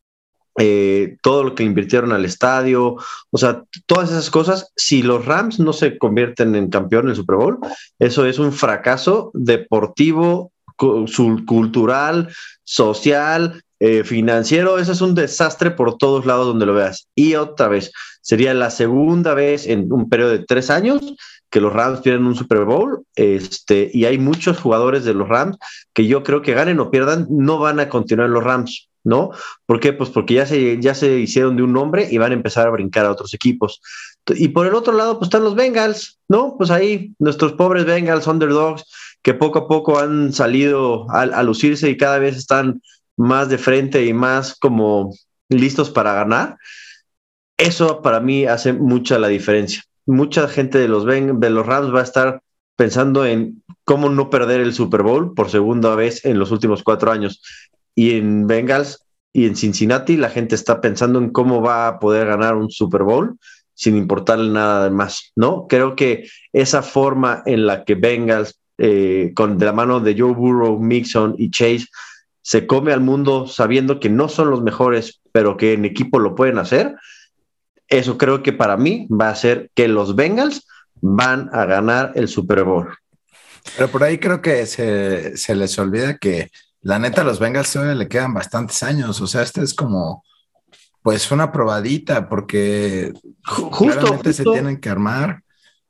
[0.58, 2.96] eh, todo lo que invirtieron al estadio,
[3.30, 7.36] o sea, todas esas cosas, si los Rams no se convierten en campeón en Super
[7.36, 7.60] Bowl,
[8.00, 16.26] eso es un fracaso deportivo, cultural, social, eh, financiero, eso es un desastre por todos
[16.26, 17.08] lados donde lo veas.
[17.14, 21.14] Y otra vez, sería la segunda vez en un periodo de tres años
[21.52, 25.60] que los Rams pierden un Super Bowl, este, y hay muchos jugadores de los Rams
[25.94, 29.30] que yo creo que ganen o pierdan, no van a continuar en los Rams, ¿no?
[29.68, 29.94] ¿Por qué?
[29.94, 32.72] Pues porque ya se, ya se hicieron de un nombre y van a empezar a
[32.72, 33.82] brincar a otros equipos.
[34.30, 36.56] Y por el otro lado, pues están los Bengals, ¿no?
[36.58, 38.84] Pues ahí nuestros pobres Bengals, underdogs,
[39.22, 42.82] que poco a poco han salido a lucirse y cada vez están
[43.18, 45.14] más de frente y más como
[45.50, 46.58] listos para ganar,
[47.58, 49.84] eso para mí hace mucha la diferencia.
[50.06, 52.42] Mucha gente de los, de los Rams va a estar
[52.76, 57.12] pensando en cómo no perder el Super Bowl por segunda vez en los últimos cuatro
[57.12, 57.42] años.
[57.96, 62.28] Y en Bengals y en Cincinnati la gente está pensando en cómo va a poder
[62.28, 63.38] ganar un Super Bowl
[63.74, 65.68] sin importarle nada más, ¿no?
[65.68, 70.34] Creo que esa forma en la que Bengals, eh, con de la mano de Joe
[70.34, 71.86] Burrow, Mixon y Chase,
[72.46, 76.36] se come al mundo sabiendo que no son los mejores, pero que en equipo lo
[76.36, 76.96] pueden hacer,
[77.88, 80.68] eso creo que para mí va a ser que los Bengals
[81.02, 82.96] van a ganar el Super Bowl.
[83.76, 87.74] Pero por ahí creo que se, se les olvida que la neta a los Bengals
[87.74, 89.20] todavía le quedan bastantes años.
[89.22, 90.24] O sea, este es como
[91.02, 93.12] pues una probadita porque
[93.44, 95.42] justo, se tienen que armar.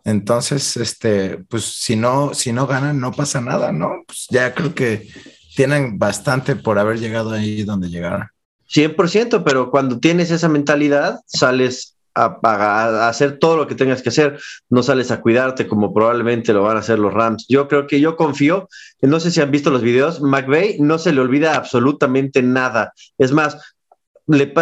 [0.05, 4.03] Entonces, este, pues si no, si no ganan, no pasa nada, ¿no?
[4.07, 5.09] Pues ya creo que
[5.55, 8.27] tienen bastante por haber llegado ahí donde llegaron.
[8.69, 14.39] 100%, pero cuando tienes esa mentalidad, sales a, hacer todo lo que tengas que hacer,
[14.69, 17.45] no sales a cuidarte como probablemente lo van a hacer los Rams.
[17.49, 18.69] Yo creo que yo confío,
[19.01, 22.93] no sé si han visto los videos, McVeigh no se le olvida absolutamente nada.
[23.17, 23.74] Es más,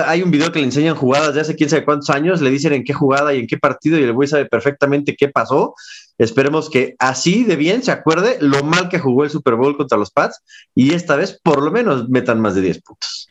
[0.05, 2.73] hay un video que le enseñan jugadas de hace quién sabe cuántos años, le dicen
[2.73, 5.75] en qué jugada y en qué partido y el güey sabe perfectamente qué pasó.
[6.17, 9.97] Esperemos que así de bien se acuerde lo mal que jugó el Super Bowl contra
[9.97, 10.41] los Pats
[10.75, 13.29] y esta vez por lo menos metan más de 10 puntos.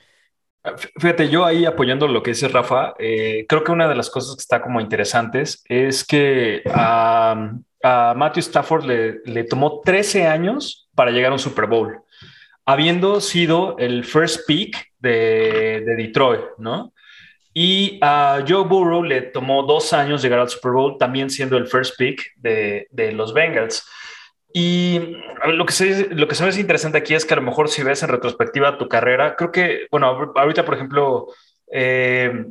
[0.97, 4.37] Fíjate, yo ahí apoyando lo que dice Rafa, eh, creo que una de las cosas
[4.37, 7.51] que está como interesantes es que a,
[7.85, 12.02] Matthew Stafford le, le tomó 13 años para llegar a un Super Bowl
[12.65, 16.93] habiendo sido el first pick de, Detroit, ¿no?
[17.55, 21.67] Y a Joe Burrow le tomó dos años llegar al Super Bowl, también siendo el
[21.67, 23.87] first pick de, los Bengals.
[24.55, 27.69] Y lo que, se, lo que se me interesante aquí es que a lo mejor
[27.69, 31.27] si ves en retrospectiva tu carrera, creo que, bueno, ahorita por ejemplo,
[31.71, 32.47] eh,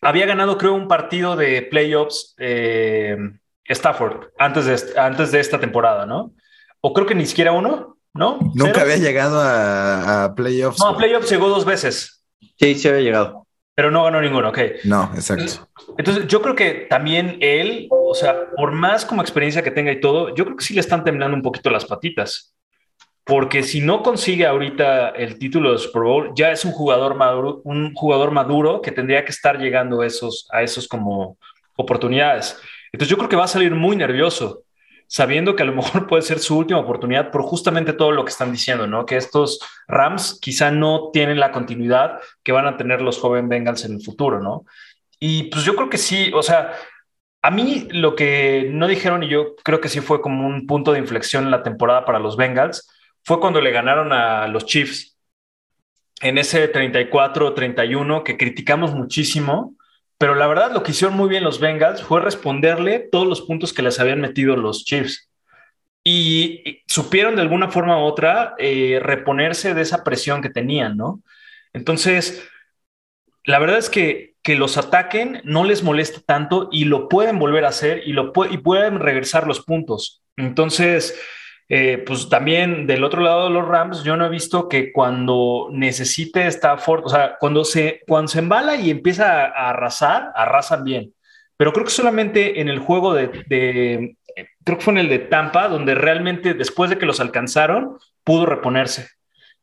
[0.00, 3.16] había ganado creo un partido de playoffs eh,
[3.64, 6.32] Stafford antes de, antes de esta temporada, ¿no?
[6.80, 8.38] O creo que ni siquiera uno, ¿no?
[8.54, 10.80] Nunca había llegado a, playoffs.
[10.80, 12.24] No, a playoffs llegó dos veces.
[12.58, 13.46] Sí, sí había llegado.
[13.74, 14.58] Pero no ganó ninguno, ok.
[14.84, 15.68] No, exacto.
[15.98, 20.00] Entonces, yo creo que también él, o sea, por más como experiencia que tenga y
[20.00, 22.54] todo, yo creo que sí le están temblando un poquito las patitas.
[23.22, 27.60] Porque si no consigue ahorita el título de Super Bowl, ya es un jugador maduro,
[27.64, 31.36] un jugador maduro que tendría que estar llegando a esos, a esos como
[31.76, 32.56] oportunidades.
[32.92, 34.62] Entonces, yo creo que va a salir muy nervioso
[35.06, 38.30] sabiendo que a lo mejor puede ser su última oportunidad por justamente todo lo que
[38.30, 39.06] están diciendo, ¿no?
[39.06, 43.84] Que estos Rams quizá no tienen la continuidad que van a tener los jóvenes Bengals
[43.84, 44.64] en el futuro, ¿no?
[45.18, 46.72] Y pues yo creo que sí, o sea,
[47.42, 50.92] a mí lo que no dijeron y yo creo que sí fue como un punto
[50.92, 52.90] de inflexión en la temporada para los Bengals
[53.22, 55.16] fue cuando le ganaron a los Chiefs
[56.20, 59.76] en ese 34-31 que criticamos muchísimo
[60.18, 63.72] pero la verdad, lo que hicieron muy bien los Bengals fue responderle todos los puntos
[63.72, 65.30] que les habían metido los Chiefs.
[66.04, 71.22] Y, supieron de alguna forma u otra eh, reponerse de esa presión que tenían, ¿no?
[71.72, 72.48] Entonces,
[73.44, 77.64] la verdad es que que los ataquen no les molesta tanto y lo pueden volver
[77.64, 80.22] a hacer y, lo y pueden regresar los puntos.
[80.36, 81.20] Entonces,
[81.68, 85.68] eh, pues también del otro lado de los Rams, yo no he visto que cuando
[85.72, 91.12] necesite Stafford, o sea, cuando se, cuando se embala y empieza a, arrasar, arrasan bien.
[91.56, 93.30] Pero creo que solamente en el juego de,
[94.62, 98.46] creo que fue en el de Tampa, donde realmente después de que los alcanzaron, pudo
[98.46, 99.08] reponerse.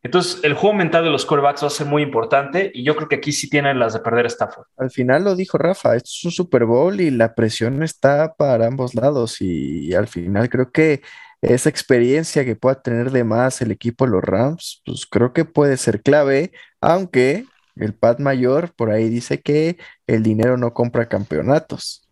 [0.01, 3.07] Entonces, el juego mental de los corebacks va a ser muy importante y yo creo
[3.07, 4.65] que aquí sí tienen las de perder Stafford.
[4.75, 8.67] Al final lo dijo Rafa, esto es un Super Bowl y la presión está para
[8.67, 11.01] ambos lados y al final creo que
[11.43, 15.77] esa experiencia que pueda tener de más el equipo los Rams, pues creo que puede
[15.77, 19.77] ser clave, aunque el Pat Mayor por ahí dice que
[20.07, 22.07] el dinero no compra campeonatos.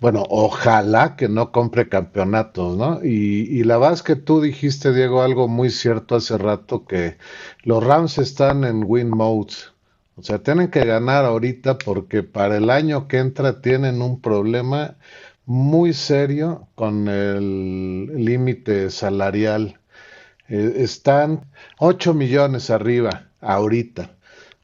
[0.00, 3.02] Bueno, ojalá que no compre campeonatos, ¿no?
[3.02, 7.16] Y, la verdad es que tú dijiste, Diego, algo muy cierto hace rato, que
[7.62, 9.54] los Rams están en win mode.
[10.16, 14.96] O sea, tienen que ganar ahorita porque para el año que entra tienen un problema
[15.46, 19.80] muy serio con el límite salarial.
[20.48, 21.46] Eh, están
[21.78, 24.10] 8 millones arriba ahorita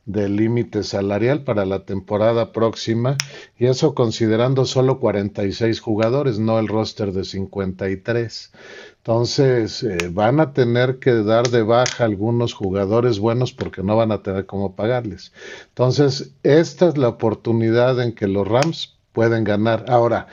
[0.05, 3.17] del límite salarial para la temporada próxima
[3.57, 8.53] y eso considerando solo 46 jugadores, no el roster de 53.
[8.97, 14.11] Entonces eh, van a tener que dar de baja algunos jugadores buenos porque no van
[14.11, 15.33] a tener cómo pagarles.
[15.69, 19.85] Entonces esta es la oportunidad en que los Rams pueden ganar.
[19.89, 20.27] Ahora,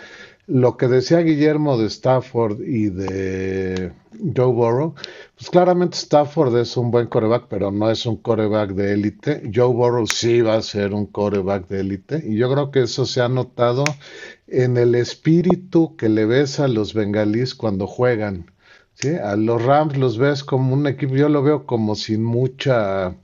[0.49, 3.93] lo que decía Guillermo de Stafford y de
[4.35, 4.95] Joe Burrow,
[5.38, 9.43] pues claramente Stafford es un buen coreback, pero no es un coreback de élite.
[9.53, 12.23] Joe Burrow sí va a ser un coreback de élite.
[12.25, 13.83] Y yo creo que eso se ha notado
[14.47, 18.51] en el espíritu que le ves a los bengalíes cuando juegan.
[18.95, 19.09] ¿sí?
[19.09, 23.15] A los Rams los ves como un equipo, yo lo veo como sin mucha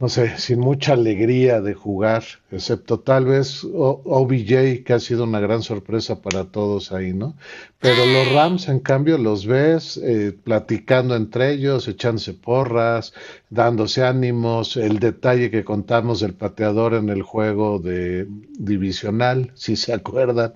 [0.00, 5.40] no sé, sin mucha alegría de jugar, excepto tal vez OBJ, que ha sido una
[5.40, 7.36] gran sorpresa para todos ahí, ¿no?
[7.80, 13.12] Pero los Rams, en cambio, los ves eh, platicando entre ellos, echándose porras,
[13.50, 18.26] dándose ánimos, el detalle que contamos del pateador en el juego de
[18.58, 20.54] divisional, si se acuerdan,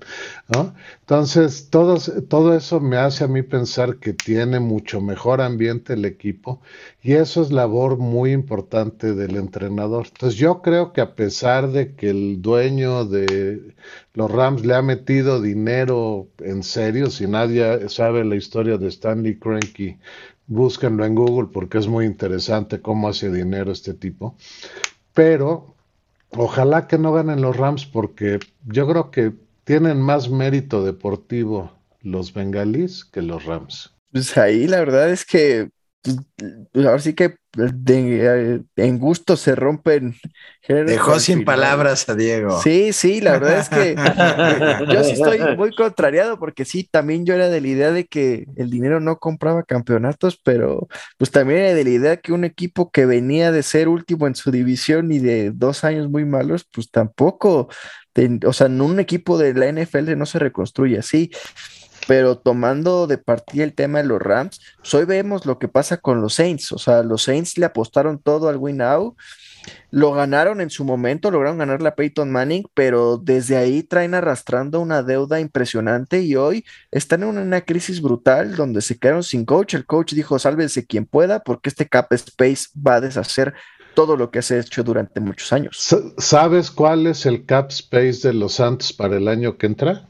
[0.52, 0.74] ¿no?
[1.00, 6.04] Entonces, todo, todo eso me hace a mí pensar que tiene mucho mejor ambiente el
[6.04, 6.60] equipo
[7.02, 10.06] y eso es labor muy importante del entrenador.
[10.08, 13.74] Entonces, yo creo que a pesar de que el dueño de
[14.14, 19.38] los Rams le ha metido dinero en serio, si nadie sabe la historia de Stanley
[19.38, 19.98] Cranky,
[20.46, 24.36] búsquenlo en Google porque es muy interesante cómo hace dinero este tipo.
[25.14, 25.74] Pero
[26.30, 29.32] ojalá que no ganen los Rams porque yo creo que
[29.64, 31.72] tienen más mérito deportivo
[32.02, 33.94] los bengalíes que los Rams.
[34.12, 35.70] Pues ahí la verdad es que
[36.02, 36.16] pues,
[36.72, 40.16] pues, ahora sí que eh, en gusto se rompen.
[40.66, 42.60] Dejó sin palabras a Diego.
[42.60, 43.94] Sí, sí, la verdad es que
[44.92, 48.46] yo sí estoy muy contrariado porque sí, también yo era de la idea de que
[48.56, 50.88] el dinero no compraba campeonatos, pero
[51.18, 54.34] pues también era de la idea que un equipo que venía de ser último en
[54.34, 57.68] su división y de dos años muy malos, pues tampoco,
[58.46, 61.30] o sea, un equipo de la NFL no se reconstruye así
[62.06, 65.98] pero tomando de partida el tema de los Rams, pues hoy vemos lo que pasa
[65.98, 69.16] con los Saints, o sea, los Saints le apostaron todo al win now,
[69.90, 74.80] lo ganaron en su momento, lograron ganar la Peyton Manning, pero desde ahí traen arrastrando
[74.80, 79.74] una deuda impresionante y hoy están en una crisis brutal donde se quedaron sin coach.
[79.74, 83.54] El coach dijo, sálvese quien pueda porque este cap space va a deshacer
[83.94, 85.94] todo lo que se ha hecho durante muchos años.
[86.18, 90.08] ¿Sabes cuál es el cap space de los Santos para el año que entra?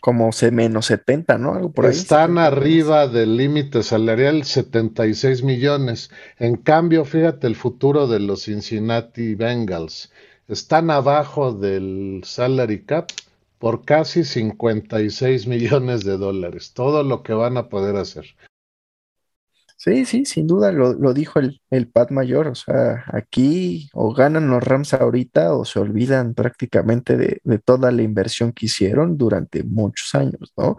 [0.00, 1.54] Como menos 70, ¿no?
[1.54, 1.92] Algo por ahí.
[1.92, 6.10] Están arriba del límite salarial 76 millones.
[6.38, 10.10] En cambio, fíjate el futuro de los Cincinnati Bengals.
[10.48, 13.10] Están abajo del salary cap
[13.58, 16.72] por casi 56 millones de dólares.
[16.72, 18.24] Todo lo que van a poder hacer.
[19.82, 22.48] Sí, sí, sin duda lo, dijo el, el, Pat Mayor.
[22.48, 28.02] O sea, aquí o ganan los Rams ahorita o se olvidan prácticamente de, toda la
[28.02, 30.76] inversión que hicieron durante muchos años, ¿no?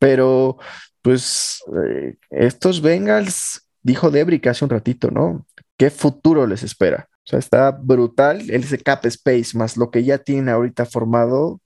[0.00, 0.58] Pero,
[1.02, 5.46] pues, eh, estos Bengals, dijo Debrick hace un ratito, ¿no?
[5.76, 7.08] ¿Qué futuro les espera?
[7.24, 11.44] O sea, está brutal ese cap space más lo que ya tienen ahorita formado.
[11.46, 11.60] O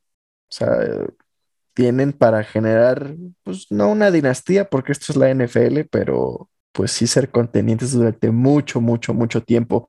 [0.50, 0.68] sea,
[1.74, 7.06] tienen para generar, pues no una dinastía, porque esto es la NFL, pero pues sí
[7.06, 9.88] ser contenientes durante mucho, mucho, mucho tiempo.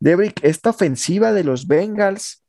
[0.00, 2.44] Debrick, esta ofensiva de los Bengals,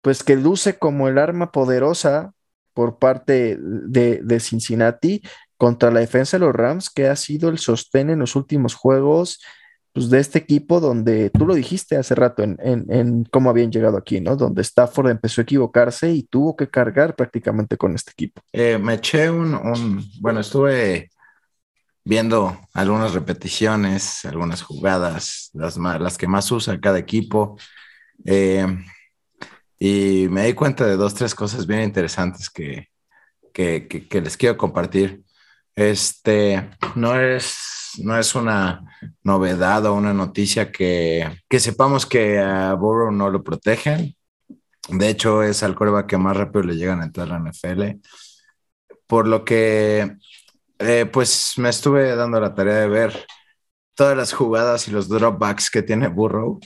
[0.00, 2.32] pues que luce como el arma poderosa
[2.74, 5.22] por parte de, Cincinnati
[5.56, 9.40] contra la defensa de los Rams, que ha sido el sostén en los últimos juegos
[9.92, 13.96] pues, de este equipo, donde tú lo dijiste hace rato en, en, cómo habían llegado
[13.98, 14.36] aquí, ¿no?
[14.36, 18.40] Donde Stafford empezó a equivocarse y tuvo que cargar prácticamente con este equipo.
[18.52, 21.10] Eh, me eché un, bueno, estuve
[22.04, 27.58] viendo algunas repeticiones, algunas jugadas, las, las que más usa cada equipo.
[28.24, 28.66] Eh,
[29.78, 32.88] y me di cuenta de dos, tres cosas bien interesantes que,
[33.52, 35.22] que, les quiero compartir.
[35.74, 37.56] Este no es,
[37.98, 38.82] no es una
[39.22, 44.16] novedad o una noticia que, que sepamos que a Burrow no lo protegen.
[44.88, 48.00] De hecho, es al coreback que más rápido le llegan a entrar a la NFL.
[49.06, 50.16] Por lo que
[50.82, 53.26] eh, pues me estuve dando la tarea de ver
[53.94, 56.60] todas las jugadas y los dropbacks que tiene Burrow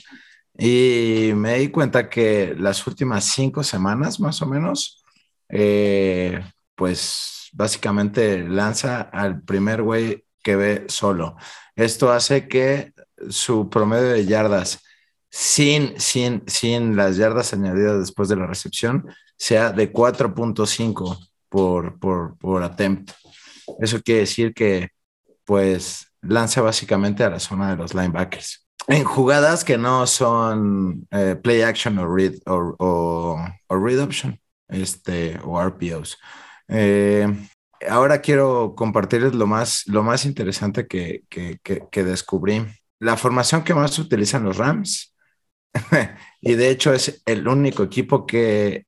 [0.57, 5.03] y me di cuenta que las últimas cinco semanas más o menos,
[5.49, 6.41] eh,
[6.75, 11.35] pues básicamente lanza al primer güey que ve solo.
[11.75, 12.93] Esto hace que
[13.29, 14.81] su promedio de yardas
[15.29, 22.37] sin, sin, sin las yardas añadidas después de la recepción sea de 4.5 por, por,
[22.37, 23.11] por attempt.
[23.79, 24.89] Eso quiere decir que
[25.45, 28.67] pues lanza básicamente a la zona de los linebackers.
[28.87, 33.37] En jugadas que no son eh, play action o read, o,
[33.69, 34.39] read option
[34.69, 36.17] este, o RPOs.
[36.69, 37.27] Eh,
[37.89, 42.65] ahora quiero compartirles lo más, lo más interesante que, que descubrí.
[42.99, 45.13] La formación que más utilizan los Rams,
[46.41, 48.87] y de hecho es el único equipo que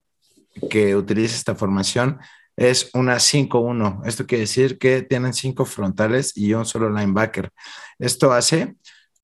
[0.69, 2.19] que utiliza esta formación
[2.59, 4.01] es una 5-1.
[4.05, 7.51] Esto quiere decir que tienen cinco frontales y un solo linebacker.
[7.97, 8.75] Esto hace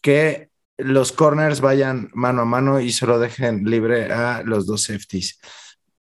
[0.01, 5.41] que los corners vayan mano a mano y solo dejen libre a los dos safeties.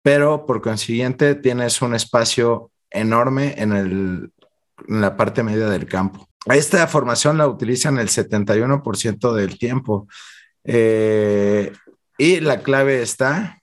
[0.03, 4.33] Pero por consiguiente tienes un espacio enorme en, el,
[4.89, 6.29] en la parte media del campo.
[6.47, 10.09] Esta formación la utilizan el 71% del tiempo.
[10.65, 11.73] Eh,
[12.19, 13.60] y la clave está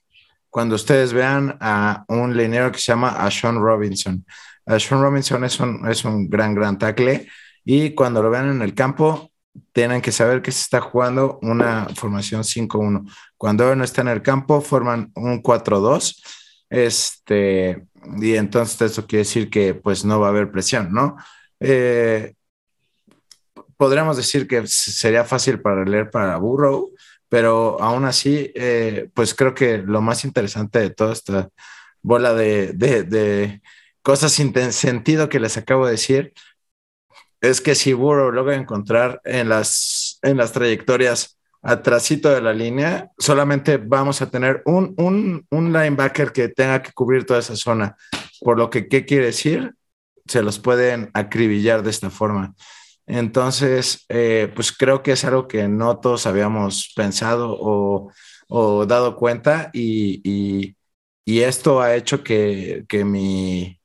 [0.49, 4.25] cuando ustedes vean a un liniero que se llama Ashon Robinson.
[4.65, 7.27] Ashon Robinson es un, es un gran, gran tackle
[7.63, 9.31] y cuando lo vean en el campo,
[9.73, 13.11] tienen que saber que se está jugando una formación 5-1.
[13.37, 16.21] Cuando no está en el campo, forman un 4-2.
[16.69, 17.85] Este,
[18.21, 21.17] y entonces eso quiere decir que pues no va a haber presión, ¿no?
[21.59, 22.33] Eh,
[23.77, 26.91] podríamos decir que sería fácil para leer para Burrow,
[27.29, 31.49] pero aún así, eh, pues creo que lo más interesante de toda esta
[32.01, 33.61] bola de, de,
[34.01, 36.33] cosas sin sentido que les acabo de decir
[37.41, 43.11] es que si Burrow logra encontrar en las, en las trayectorias atrásito de la línea,
[43.17, 47.97] solamente vamos a tener un, un, un, linebacker que tenga que cubrir toda esa zona.
[48.39, 49.75] Por lo que, ¿qué quiere decir?
[50.25, 52.55] Se los pueden acribillar de esta forma.
[53.07, 58.11] Entonces, eh, pues creo que es algo que no todos habíamos pensado o,
[58.85, 60.75] dado cuenta y,
[61.25, 63.79] esto ha hecho que, mi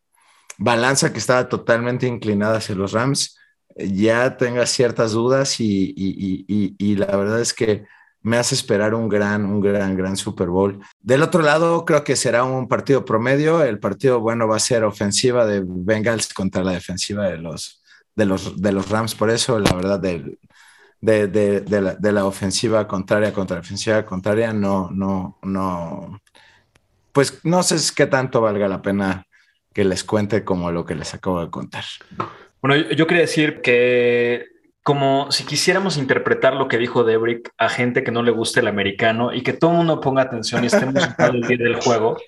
[0.59, 3.37] balanza que estaba totalmente inclinada hacia los Rams
[3.77, 7.87] ya tenga ciertas dudas y, la verdad es que
[8.23, 10.81] me hace esperar un gran, un gran, gran Super Bowl.
[11.01, 13.62] Del otro lado, creo que será un partido promedio.
[13.64, 17.82] El partido bueno va a ser ofensiva de Bengals contra la defensiva de los,
[18.15, 19.15] de los, de los Rams.
[19.15, 20.39] Por eso, la verdad, de,
[21.01, 26.21] de, de, la, de, la, ofensiva contraria contra la ofensiva contraria, no, no, no,
[27.13, 29.27] pues no sé qué tanto valga la pena
[29.73, 31.85] que les cuente como lo que les acabo de contar.
[32.61, 34.47] Bueno, yo, quería decir que
[34.83, 38.69] como si quisiéramos interpretar lo que dijo Debrick a gente que no le guste el
[38.69, 42.19] americano y que todo el mundo ponga atención y estemos en el día del juego,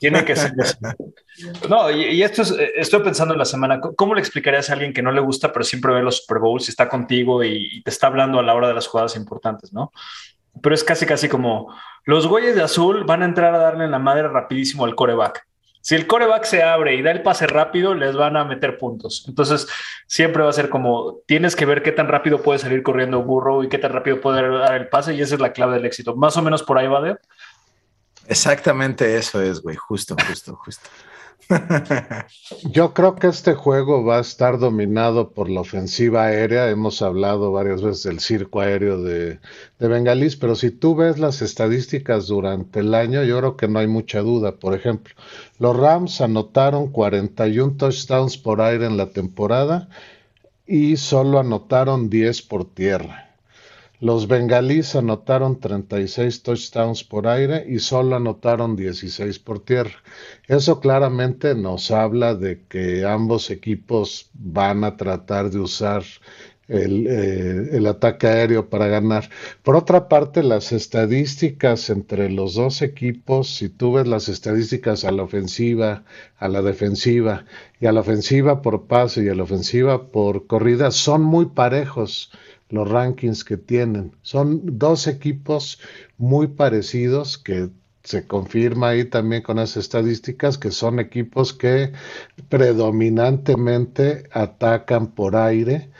[0.00, 0.52] tiene que ser
[1.68, 4.92] No, y, esto es, eh, estoy pensando en la semana, ¿cómo le explicarías a alguien
[4.92, 7.90] que no le gusta, pero siempre ve los Super Bowls y está contigo y, te
[7.90, 9.92] está hablando a la hora de las jugadas importantes, ¿no?
[10.62, 11.72] Pero es casi, casi como
[12.04, 15.46] los güeyes de azul van a entrar a darle en la madre rapidísimo al coreback.
[15.82, 19.24] Si el coreback se abre y da el pase rápido, les van a meter puntos.
[19.28, 19.66] Entonces,
[20.06, 23.62] siempre va a ser como tienes que ver qué tan rápido puede salir corriendo burro
[23.64, 26.16] y qué tan rápido puede dar el pase, y esa es la clave del éxito.
[26.16, 27.16] Más o menos por ahí va de.
[28.30, 30.88] Exactamente eso es, güey, justo, justo, justo.
[32.70, 36.70] Yo creo que este juego va a estar dominado por la ofensiva aérea.
[36.70, 39.40] Hemos hablado varias veces del circo aéreo de,
[39.80, 43.88] de, pero si tú ves las estadísticas durante el año, yo creo que no hay
[43.88, 44.52] mucha duda.
[44.60, 45.12] Por ejemplo,
[45.58, 49.88] los Rams anotaron 41 touchdowns por aire en la temporada
[50.68, 53.29] y solo anotaron 10 por tierra.
[54.00, 60.02] Los bengalíes anotaron 36 touchdowns por aire y solo anotaron 16 por tierra.
[60.48, 66.02] Eso claramente nos habla de que ambos equipos van a tratar de usar
[66.66, 69.28] el, eh, el, ataque aéreo para ganar.
[69.62, 75.10] Por otra parte, las estadísticas entre los dos equipos, si tú ves las estadísticas a
[75.10, 76.04] la ofensiva,
[76.38, 77.44] a la defensiva,
[77.80, 82.30] y a la ofensiva por pase y a la ofensiva por corrida, son muy parejos
[82.70, 84.12] los rankings que tienen.
[84.22, 85.78] Son dos equipos
[86.16, 87.70] muy parecidos que
[88.02, 91.92] se confirma ahí también con las estadísticas que son equipos que
[92.48, 95.90] predominantemente atacan por aire,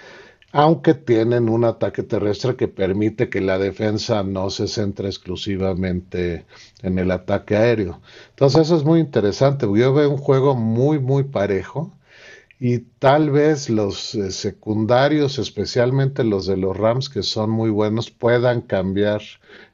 [0.53, 6.47] aunque tienen un ataque terrestre que permite que la defensa no se centre exclusivamente
[6.83, 8.01] en el ataque aéreo.
[8.31, 9.67] Entonces eso es muy interesante.
[9.67, 11.93] Yo veo un juego muy, muy parejo
[12.61, 18.11] y tal vez los eh, secundarios, especialmente los de los Rams, que son muy buenos,
[18.11, 19.23] puedan cambiar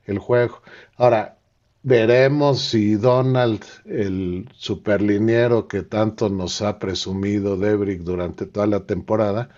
[0.04, 0.62] el juego.
[0.96, 1.36] Ahora,
[1.82, 9.50] veremos si Donald, el superliniero que tanto nos ha presumido Debrick durante toda la temporada,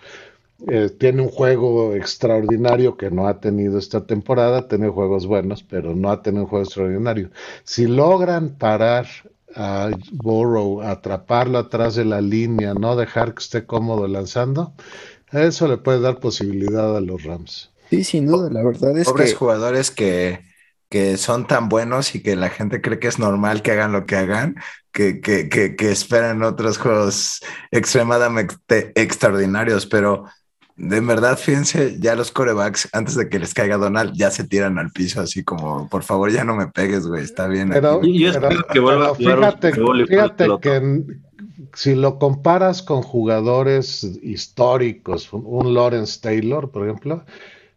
[0.67, 5.95] eh, tiene un juego extraordinario que no ha tenido esta temporada, tiene juegos buenos, pero
[5.95, 7.29] no ha tenido un juego extraordinario.
[7.63, 9.07] Si logran parar
[9.55, 14.73] a Burrow, atraparlo atrás de la línea, no dejar que esté cómodo lanzando,
[15.31, 17.71] eso le puede dar posibilidad a los Rams.
[17.89, 20.41] Sí, sin duda, la verdad es Pobres jugadores que,
[20.89, 24.05] que son tan buenos y que la gente cree que es normal que hagan lo
[24.05, 24.55] que hagan,
[24.91, 27.41] que, que, que, que esperan otros juegos
[27.71, 30.25] extremadamente extraordinarios, pero
[30.79, 34.79] De verdad, fíjense, ya los corebacks, antes de que les caiga Donald, ya se tiran
[34.79, 37.69] al piso, así como, por favor, ya no me pegues, güey, está bien.
[37.69, 39.73] Pero, fíjate,
[40.07, 41.03] fíjate que
[41.73, 47.25] si lo comparas con jugadores históricos, un Lawrence Taylor, por ejemplo,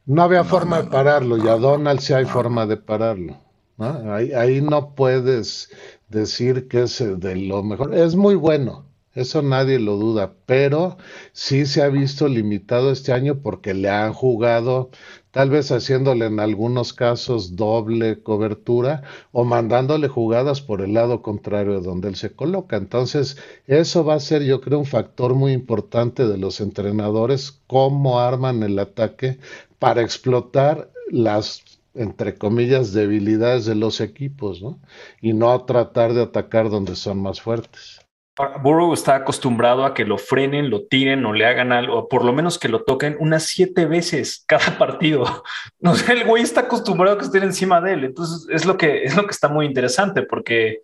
[0.07, 3.37] no había forma de pararlo, y a Donald sí hay forma de pararlo.
[3.79, 5.71] Ahí, ahí no puedes
[6.09, 7.95] decir que es de lo mejor.
[7.97, 10.97] Es muy bueno, eso nadie lo duda, pero
[11.33, 14.91] sí se ha visto limitado este año porque le han jugado,
[15.31, 19.03] tal vez haciéndole en algunos casos doble cobertura
[19.33, 22.77] o mandándole jugadas por el lado contrario de donde él se coloca.
[22.77, 23.37] Entonces,
[23.67, 28.63] eso va a ser, yo creo, un factor muy importante de los entrenadores, cómo arman
[28.63, 29.39] el ataque
[29.79, 31.63] para explotar las
[31.95, 34.81] entre comillas, debilidades de los equipos, ¿no?
[35.21, 38.02] Y no tratar de atacar donde son más fuertes.
[38.37, 42.24] Burrow está acostumbrado a que lo frenen, lo tiren o le hagan algo, o por
[42.24, 45.45] lo menos que lo toquen unas siete veces cada partido.
[45.80, 48.05] No sé, el güey está acostumbrado a que estén encima de él.
[48.05, 50.80] Entonces es lo que es lo que está muy interesante porque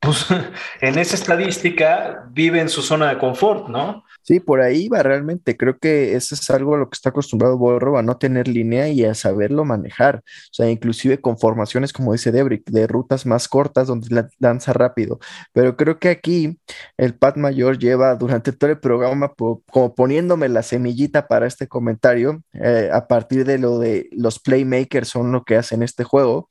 [0.00, 0.26] pues,
[0.80, 4.04] en esa estadística vive en su zona de confort, ¿no?
[4.28, 5.56] Sí, por ahí va realmente.
[5.56, 8.86] Creo que eso es algo a lo que está acostumbrado Borro, a no tener línea
[8.90, 10.16] y a saberlo manejar.
[10.16, 14.74] O sea, inclusive con formaciones, como dice Debrick, de rutas más cortas donde la lanza
[14.74, 15.18] rápido.
[15.54, 16.58] Pero creo que aquí
[16.98, 19.32] el Pat Mayor lleva durante todo el programa
[19.70, 25.08] como poniéndome la semillita para este comentario eh, a partir de lo de los playmakers
[25.08, 26.48] son lo que hacen este juego.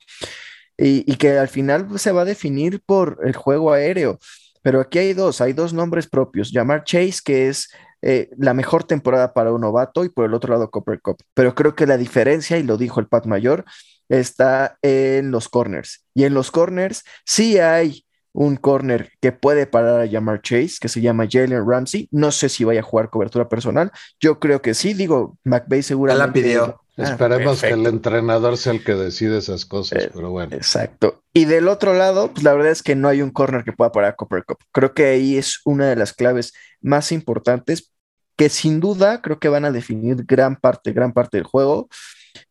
[0.80, 4.18] Y que al final se va a definir por el juego aéreo.
[4.62, 6.52] Pero aquí hay dos, hay dos nombres propios.
[6.52, 7.68] Llamar Chase, que es
[8.02, 11.18] eh, la mejor temporada para un novato, y por el otro lado Copper Cup.
[11.34, 13.64] Pero creo que la diferencia, y lo dijo el Pat Mayor,
[14.08, 16.04] está en los corners.
[16.14, 20.88] Y en los corners sí hay un corner que puede parar a llamar Chase, que
[20.88, 22.08] se llama Jalen Ramsey.
[22.12, 23.90] No sé si vaya a jugar cobertura personal.
[24.20, 26.26] Yo creo que sí, digo, McVeigh seguramente.
[26.26, 26.80] la pidió.
[26.98, 30.54] Ah, Esperemos que el entrenador sea el que decide esas cosas, eh, pero bueno.
[30.56, 31.22] Exacto.
[31.32, 33.92] Y del otro lado, pues la verdad es que no hay un corner que pueda
[33.92, 34.58] parar a Copper Cup.
[34.72, 37.92] Creo que ahí es una de las claves más importantes
[38.36, 41.88] que sin duda creo que van a definir gran parte, gran parte del juego.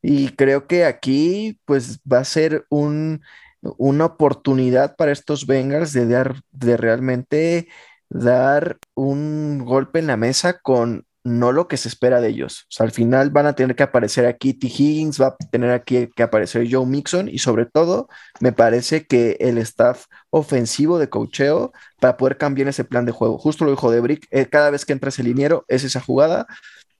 [0.01, 3.21] Y creo que aquí, pues va a ser un,
[3.61, 7.67] una oportunidad para estos Bengals de dar, de realmente
[8.09, 12.67] dar un golpe en la mesa con no lo que se espera de ellos.
[12.79, 14.67] Al final van a tener que aparecer aquí T.
[14.67, 18.07] Higgins, va a tener aquí que aparecer Joe Mixon y sobre todo
[18.39, 23.37] me parece que el staff ofensivo de cocheo para poder cambiar ese plan de juego.
[23.37, 26.47] Justo lo dijo Debrick, eh, cada vez que entra ese liniero es esa jugada,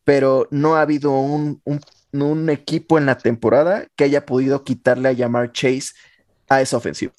[0.03, 1.61] pero no ha habido un,
[2.11, 5.93] un equipo en la temporada que haya podido quitarle a llamar Chase
[6.49, 7.13] a esa ofensiva.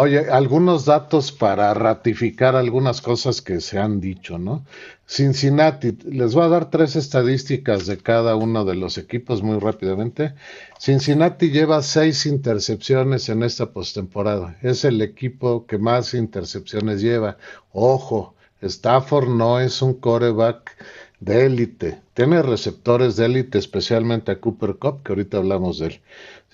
[0.00, 4.64] Oye, algunos datos para ratificar algunas cosas que se han dicho, ¿no?
[5.08, 10.34] Cincinnati, les voy a dar tres estadísticas de cada uno de los equipos muy rápidamente.
[10.78, 14.56] Cincinnati lleva seis intercepciones en esta postemporada.
[14.62, 17.36] Es el equipo que más intercepciones lleva.
[17.72, 20.76] Ojo, Stafford no es un coreback
[21.18, 22.00] de élite.
[22.14, 26.00] Tiene receptores de élite, especialmente a Cooper Cup, que ahorita hablamos de él.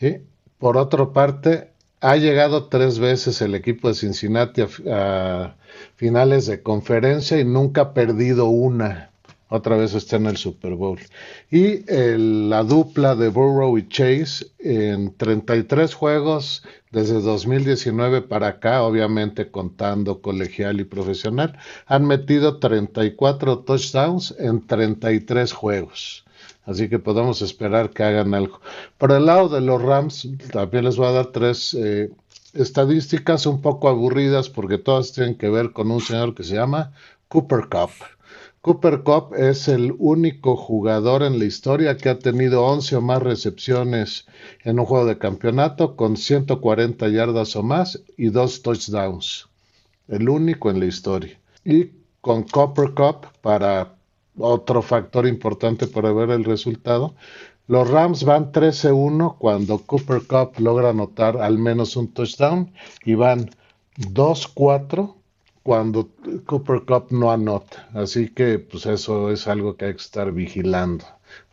[0.01, 0.17] ¿sí?
[0.57, 1.74] Por otra parte,
[2.05, 5.57] ha llegado tres veces el equipo de Cincinnati a,
[5.97, 9.11] finales de conferencia y nunca ha perdido una.
[9.55, 10.99] Otra vez está en el Super Bowl.
[11.49, 19.53] Y la dupla de Burrow y Chase en 33 juegos desde 2019 para acá, obviamente
[19.53, 26.25] contando colegial y profesional, han metido 34 touchdowns en 33 juegos.
[26.65, 28.61] Así que podemos esperar que hagan algo.
[28.99, 32.11] Por el lado de los Rams, también les voy a dar tres eh,
[32.55, 36.91] estadísticas un poco aburridas porque todas tienen que ver con un señor que se llama
[37.29, 37.91] Cooper Cup.
[38.65, 43.23] Cooper Cup es el único jugador en la historia que ha tenido 11 o más
[43.23, 44.25] recepciones
[44.63, 49.51] en un juego de campeonato con 140 yardas o más y dos touchdowns.
[50.09, 51.39] El único en la historia.
[51.63, 51.91] Y
[52.23, 53.97] con Cooper Cup para
[54.39, 57.15] otro factor importante para ver el resultado.
[57.67, 62.73] Los Rams van 13-1 cuando Cooper Cup logra anotar al menos un touchdown
[63.05, 63.51] y van
[63.99, 65.17] 2-4
[65.65, 66.11] cuando
[66.47, 67.89] Cooper Cup no anota.
[67.95, 71.05] Así que pues eso es algo que hay que estar vigilando.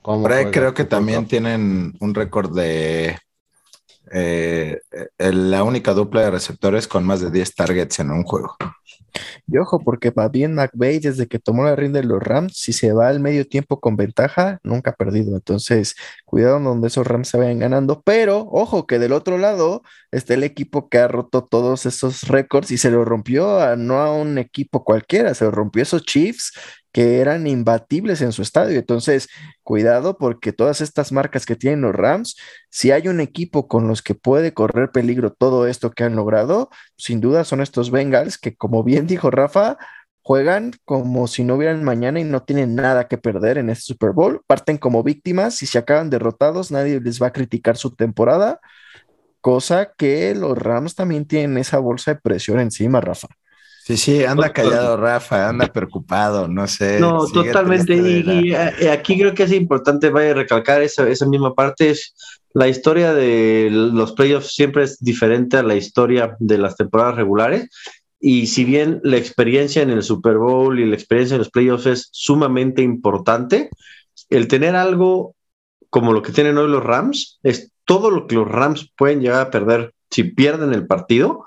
[0.04, 3.18] Por ahí creo que también tienen un récord de
[4.12, 4.80] eh,
[5.18, 8.58] la única dupla de receptores con más de 10 targets en un juego.
[9.48, 12.74] Y ojo, porque va bien McVeigh desde que tomó la rinda de los Rams, si
[12.74, 15.36] se va al medio tiempo con ventaja, nunca ha perdido.
[15.36, 15.96] Entonces,
[16.26, 18.02] cuidado donde esos Rams se vayan ganando.
[18.04, 22.72] Pero, ojo, que del otro lado está el equipo que ha roto todos esos récords
[22.72, 26.06] y se lo rompió a, no a un equipo cualquiera, se lo rompió a esos
[26.06, 26.54] Chiefs
[26.92, 28.80] que eran imbatibles en su estadio.
[28.80, 29.30] Entonces,
[29.64, 32.38] cuidado porque todas estas marcas que tienen los Rams,
[32.70, 36.70] si hay un equipo con los que puede correr peligro todo esto que han logrado,
[36.98, 39.78] sin duda son estos Bengals que, como bien dijo Rafa,
[40.24, 44.12] juegan como si no hubieran mañana y no tienen nada que perder en este Super
[44.12, 44.42] Bowl.
[44.48, 48.60] Parten como víctimas y si acaban derrotados, nadie les va a criticar su temporada,
[49.42, 53.28] cosa que los Rams también tienen esa bolsa de presión encima, Rafa.
[53.92, 56.98] Sí, sí, anda callado Rafa, anda preocupado, no sé.
[56.98, 57.94] No, totalmente.
[57.94, 61.90] Y, aquí creo que es importante vaya a recalcar esa, esa misma parte.
[61.90, 62.16] Es
[62.54, 67.70] la historia de los playoffs siempre es diferente a la historia de las temporadas regulares.
[68.18, 71.86] Y si bien la experiencia en el Super Bowl y la experiencia en los playoffs
[71.88, 73.72] es sumamente importante,
[74.30, 75.36] el tener algo
[75.90, 79.42] como lo que tienen hoy los Rams es todo lo que los Rams pueden llegar
[79.42, 81.46] a perder si pierden el partido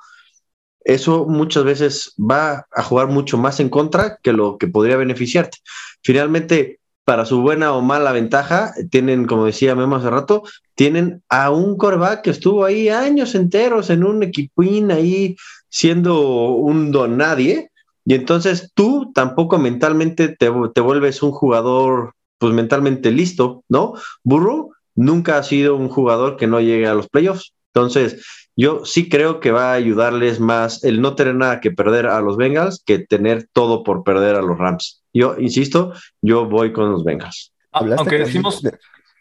[0.84, 5.58] eso muchas veces va a jugar mucho más en contra que lo que podría beneficiarte.
[6.02, 10.42] Finalmente, para su buena o mala ventaja, tienen, como decía Memo hace rato,
[10.74, 15.36] tienen a un coreback que estuvo ahí años enteros en un equipín ahí
[15.68, 17.70] siendo un don nadie.
[18.06, 23.94] Y entonces tú tampoco mentalmente te, te vuelves un jugador, pues mentalmente listo, ¿no?
[24.22, 27.52] Burro nunca ha sido un jugador que no llegue a los playoffs.
[27.74, 28.24] Entonces,
[28.56, 32.20] yo sí creo que va a ayudarles más el no tener nada que perder a
[32.20, 35.02] los Bengals que tener todo por perder a los Rams.
[35.12, 35.92] Yo insisto,
[36.22, 37.52] yo voy con los Bengals.
[37.72, 38.62] Aunque decimos,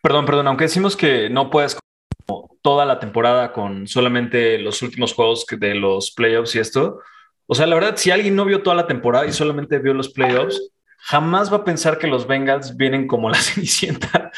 [0.01, 1.77] perdón, perdón, aunque decimos que no puedes
[2.61, 6.99] toda la temporada con solamente los últimos juegos de los playoffs y esto.
[7.45, 10.09] O sea, la verdad, si alguien no vio toda la temporada y solamente vio los
[10.09, 14.31] playoffs, jamás va a pensar que los Bengals vienen como la Cenicienta.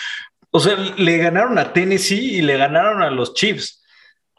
[0.50, 3.84] O sea, le ganaron a Tennessee y le ganaron a los Chiefs.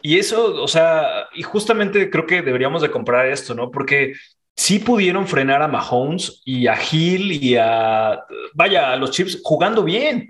[0.06, 3.72] Y eso, o sea, y justamente creo que deberíamos de comprar esto, ¿no?
[3.72, 4.12] Porque
[4.54, 8.20] sí pudieron frenar a Mahomes y a Hill y a,
[8.54, 10.28] vaya, a los Chips jugando bien.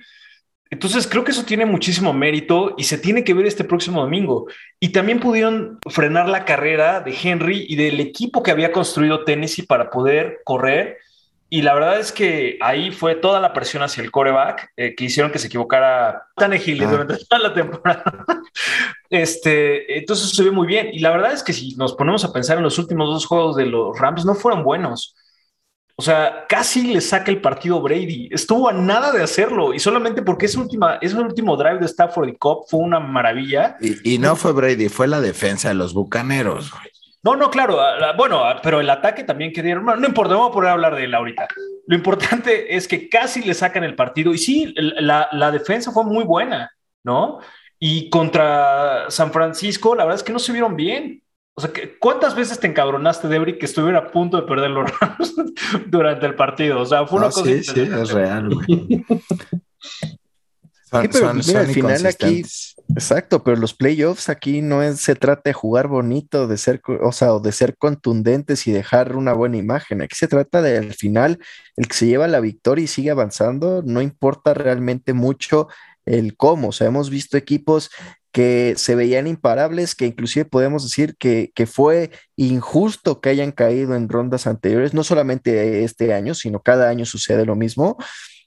[0.70, 4.46] Entonces creo que eso tiene muchísimo mérito y se tiene que ver este próximo domingo.
[4.80, 9.66] Y también pudieron frenar la carrera de Henry y del equipo que había construido Tennessee
[9.66, 10.96] para poder correr
[11.48, 15.04] y la verdad es que ahí fue toda la presión hacia el coreback eh, que
[15.04, 16.90] hicieron que se equivocara Tannehill ah.
[16.90, 18.24] durante toda la temporada.
[19.10, 20.88] este, entonces se ve muy bien.
[20.92, 23.54] Y la verdad es que si nos ponemos a pensar en los últimos dos juegos
[23.54, 25.14] de los Rams, no fueron buenos.
[25.94, 28.28] O sea, casi le saca el partido Brady.
[28.32, 32.28] Estuvo a nada de hacerlo y solamente porque ese, última, ese último drive de Stafford
[32.28, 33.76] y Cobb fue una maravilla.
[33.80, 36.72] Y, y no fue Brady, fue la defensa de los bucaneros.
[37.26, 37.80] No, no, claro.
[38.16, 39.84] Bueno, pero el ataque también que dieron.
[39.84, 41.48] No, importa, vamos a poner a hablar de él ahorita.
[41.88, 44.32] Lo importante es que casi le sacan el partido.
[44.32, 46.70] Y sí, la, defensa fue muy buena,
[47.02, 47.40] ¿no?
[47.80, 51.20] Y contra San Francisco, la verdad es que no se vieron bien.
[51.54, 55.34] O sea, ¿cuántas veces te encabronaste, Debri, que estuviera a punto de perder los Rams
[55.88, 56.80] durante el partido?
[56.80, 57.44] O sea, fue una cosa.
[57.44, 59.04] Sí, sí, es real, güey.
[59.88, 62.44] sí, pero mira, al final aquí,
[62.96, 67.12] exacto, pero los playoffs aquí no es, se trata de jugar bonito, de ser, o
[67.12, 70.02] sea, de ser contundentes y dejar una buena imagen.
[70.02, 71.38] Aquí se trata de al final
[71.76, 75.68] el que se lleva la victoria y sigue avanzando, no importa realmente mucho
[76.06, 76.68] el cómo.
[76.68, 77.90] O sea, hemos visto equipos
[78.32, 83.94] que se veían imparables, que inclusive podemos decir que, que, fue injusto que hayan caído
[83.94, 87.96] en rondas anteriores, no solamente este año, sino cada año sucede lo mismo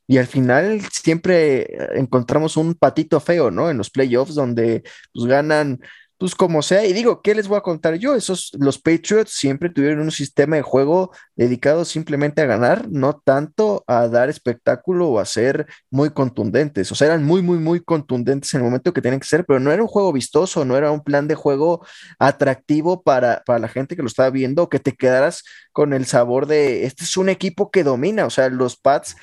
[0.09, 3.69] y al final siempre encontramos un patito feo, ¿no?
[3.69, 4.81] En los playoffs donde
[5.13, 5.79] pues ganan
[6.17, 8.13] pues como sea, y digo, ¿qué les voy a contar yo?
[8.13, 13.85] Esos, los Patriots siempre tuvieron un sistema de juego dedicado simplemente a ganar, no tanto
[13.87, 16.91] a dar espectáculo o a ser muy contundentes.
[16.91, 19.61] O sea, eran muy, muy, muy contundentes en el momento que tenían que ser, pero
[19.61, 21.85] no era un juego vistoso, no era un plan de juego
[22.17, 26.47] atractivo para, para la gente que lo estaba viendo, que te quedaras con el sabor
[26.47, 29.15] de, este es un equipo que domina, o sea, los Pats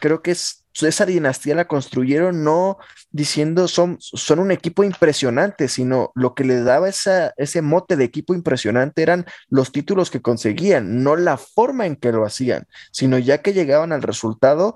[0.00, 2.78] creo que es, esa dinastía la construyeron no
[3.10, 8.04] diciendo son, son un equipo impresionante, sino lo que le daba esa, ese mote de
[8.04, 13.18] equipo impresionante eran los títulos que conseguían, no la forma en que lo hacían, sino
[13.18, 14.74] ya que llegaban al resultado,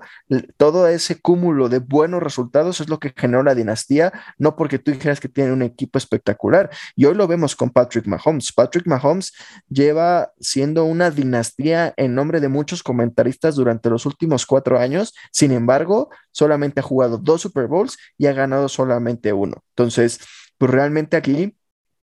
[0.57, 4.91] todo ese cúmulo de buenos resultados es lo que generó la dinastía, no porque tú
[4.91, 6.69] dijeras que tienen un equipo espectacular.
[6.95, 8.51] Y hoy lo vemos con Patrick Mahomes.
[8.53, 9.33] Patrick Mahomes
[9.69, 15.51] lleva siendo una dinastía en nombre de muchos comentaristas durante los últimos cuatro años, sin
[15.51, 15.90] embargo,
[16.31, 19.63] solamente ha jugado dos Super Bowls y ha ganado solamente uno.
[19.69, 20.19] Entonces,
[20.57, 21.55] pues realmente aquí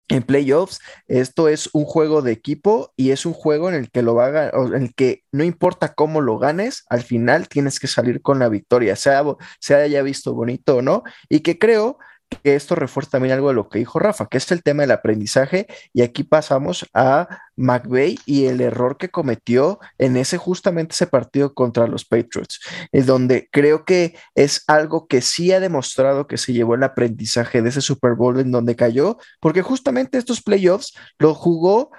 [0.09, 4.03] en playoffs, esto es un juego de equipo y es un juego en el que
[4.03, 8.21] lo va en el que no importa cómo lo ganes, al final tienes que salir
[8.21, 9.25] con la victoria, sea
[9.59, 11.99] se haya visto bonito o no, y que creo
[12.37, 14.93] que esto refuerza también algo de lo que dijo Rafa, que es el tema del
[14.93, 15.67] aprendizaje.
[15.93, 21.55] Y aquí pasamos a McVeigh y el error que cometió en ese justamente ese partido
[21.55, 22.61] contra los Patriots,
[22.93, 27.63] es donde creo que es algo que sí ha demostrado que se llevó el aprendizaje
[27.63, 31.91] de ese Super Bowl en donde cayó, porque justamente estos playoffs lo jugó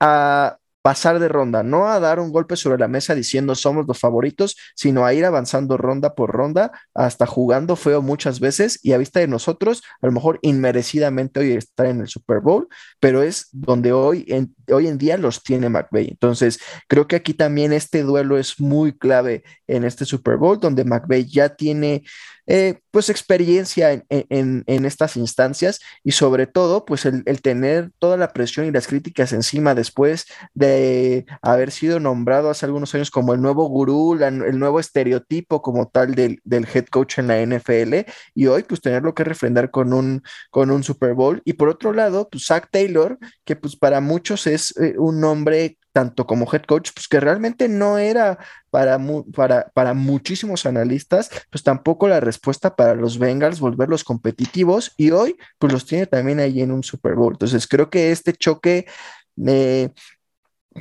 [0.00, 3.98] a pasar de ronda, no a dar un golpe sobre la mesa diciendo somos los
[3.98, 8.98] favoritos, sino a ir avanzando ronda por ronda, hasta jugando feo muchas veces y a
[8.98, 12.68] vista de nosotros, a lo mejor inmerecidamente hoy está en el Super Bowl,
[12.98, 16.08] pero es donde hoy en, hoy en día los tiene McVeigh.
[16.10, 16.58] Entonces,
[16.88, 21.26] creo que aquí también este duelo es muy clave en este Super Bowl, donde McVeigh
[21.26, 22.02] ya tiene
[22.46, 28.66] eh, pues experiencia en, estas instancias y sobre todo pues el, tener toda la presión
[28.66, 33.66] y las críticas encima después de haber sido nombrado hace algunos años como el nuevo
[33.68, 38.80] gurú, el nuevo estereotipo como tal del, head coach en la NFL y hoy pues
[38.80, 41.42] tenerlo que refrendar con un, con un Super Bowl.
[41.44, 45.78] Y por otro lado pues Zach Taylor que pues para muchos es eh, un nombre
[45.92, 48.38] tanto como head coach, pues que realmente no era
[48.70, 48.98] para,
[49.34, 55.36] para, para muchísimos analistas, pues tampoco la respuesta para los Bengals volverlos competitivos y hoy
[55.58, 57.34] pues los tiene también ahí en un Super Bowl.
[57.34, 58.86] Entonces creo que este choque
[59.46, 59.90] eh,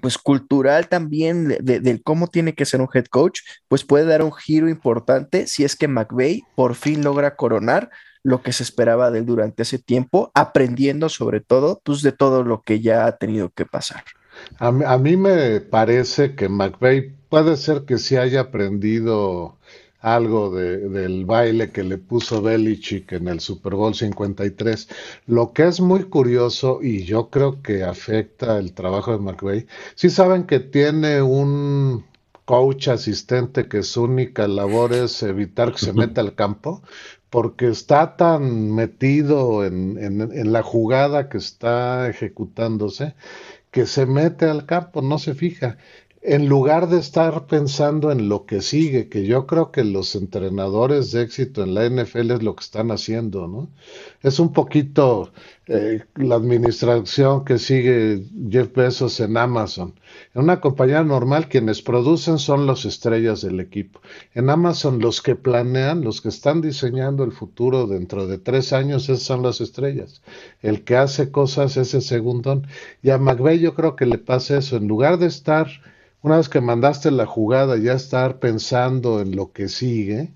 [0.02, 4.32] pues cultural también de, cómo tiene que ser un head coach, pues puede dar un
[4.32, 7.90] giro importante si es que McVeigh por fin logra coronar
[8.24, 12.44] lo que se esperaba de él durante ese tiempo, aprendiendo sobre todo pues de todo
[12.44, 14.04] lo que ya ha tenido que pasar.
[14.60, 19.58] A, mí me parece que McVeigh puede ser que sí haya aprendido
[20.00, 24.88] algo del baile que le puso Belichick en el Super Bowl 53.
[25.28, 30.10] Lo que es muy curioso y yo creo que afecta el trabajo de McVeigh, sí
[30.10, 32.06] saben que tiene un
[32.46, 36.82] coach asistente que su única labor es evitar que se meta al campo,
[37.30, 43.16] porque está tan metido en la jugada que está ejecutándose
[43.72, 45.78] que se mete al campo, no se fija,
[46.22, 51.12] en lugar de estar pensando en lo que sigue, que yo creo que los entrenadores
[51.12, 53.70] de éxito en la NFL es lo que están haciendo, ¿no?
[54.22, 55.34] Es un poquito
[55.74, 59.94] eh, la administración que sigue Jeff Bezos en Amazon.
[60.36, 64.02] En una compañía normal, quienes producen son los estrellas del equipo.
[64.34, 69.04] En Amazon, los que planean, los que están diseñando el futuro dentro de tres años,
[69.04, 70.22] esas son las estrellas.
[70.62, 72.68] El que hace cosas es el segundón.
[73.02, 74.76] Y a McVeigh yo creo que le pasa eso.
[74.76, 75.68] En lugar de estar
[76.22, 80.34] una vez que mandaste la jugada, ya estar pensando en lo que sigue,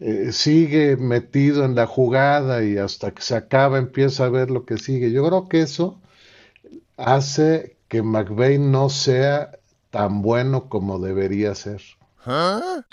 [0.00, 4.64] eh, sigue metido en la jugada y hasta que se acaba empieza a ver lo
[4.64, 5.12] que sigue.
[5.12, 6.00] Yo creo que eso
[6.96, 9.52] hace que McVeigh no sea
[9.90, 11.82] tan bueno como debería ser.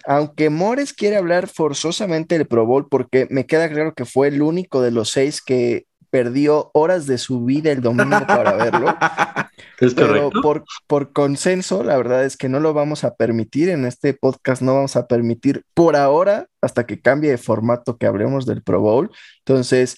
[0.05, 4.41] Aunque Mores quiere hablar forzosamente del Pro Bowl, porque me queda claro que fue el
[4.41, 8.95] único de los seis que perdió horas de su vida el domingo para verlo.
[9.95, 14.13] pero por, por consenso, la verdad es que no lo vamos a permitir en este
[14.13, 18.61] podcast, no vamos a permitir por ahora, hasta que cambie de formato que hablemos del
[18.61, 19.09] Pro Bowl.
[19.39, 19.95] Entonces,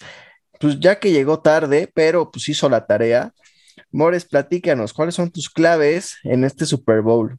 [0.60, 3.34] pues ya que llegó tarde, pero pues hizo la tarea.
[3.92, 7.38] Mores, platícanos, ¿cuáles son tus claves en este Super Bowl?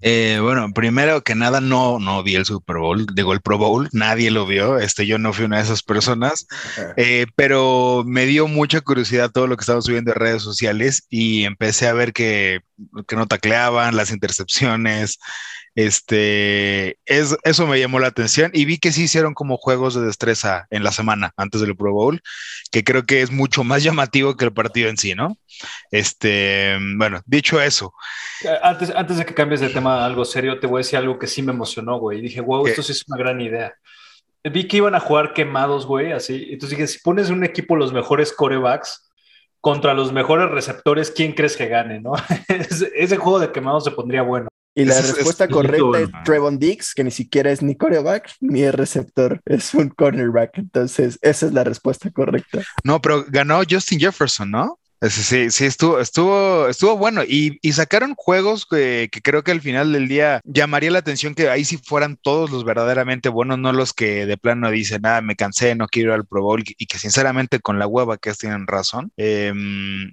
[0.00, 3.88] Eh, bueno, primero que nada, no, no vi el Super Bowl, digo el Pro Bowl,
[3.92, 6.46] nadie lo vio, este, yo no fui una de esas personas,
[6.98, 11.44] eh, pero me dio mucha curiosidad todo lo que estaba subiendo en redes sociales y
[11.44, 12.60] empecé a ver que,
[13.08, 15.18] que no tacleaban, las intercepciones,
[15.76, 20.00] este, es, eso me llamó la atención y vi que sí hicieron como juegos de
[20.00, 22.22] destreza en la semana antes del Pro Bowl,
[22.72, 25.36] que creo que es mucho más llamativo que el partido en sí, ¿no?
[25.90, 27.92] Este, bueno, dicho eso.
[28.42, 30.98] Eh, antes, antes de que cambies de tema a algo serio, te voy a decir
[30.98, 32.20] algo que sí me emocionó, güey.
[32.20, 33.74] Y dije, wow, esto sí es una gran idea.
[34.44, 36.48] Vi que iban a jugar quemados, güey, así.
[36.52, 39.10] Entonces dije, si pones un equipo los mejores corebacks
[39.60, 42.14] contra los mejores receptores, ¿quién crees que gane, no?
[42.48, 44.48] Ese juego de quemados se pondría bueno.
[44.76, 48.74] Y la respuesta correcta es Trevon Dix, que ni siquiera es ni coreback ni es
[48.74, 50.58] receptor, es un cornerback.
[50.58, 52.62] Entonces, esa es la respuesta correcta.
[52.84, 54.78] No, pero ganó Justin Jefferson, ¿no?
[55.02, 57.22] Sí, sí, estuvo, estuvo, estuvo bueno.
[57.26, 61.64] Y, sacaron juegos que, creo que al final del día llamaría la atención que ahí
[61.64, 65.36] sí fueran todos los verdaderamente buenos, no los que de plano dicen, nada, ah, me
[65.36, 68.66] cansé, no quiero ir al Pro Bowl, y que sinceramente con la hueva que tienen
[68.66, 69.12] razón.
[69.16, 69.52] Eh,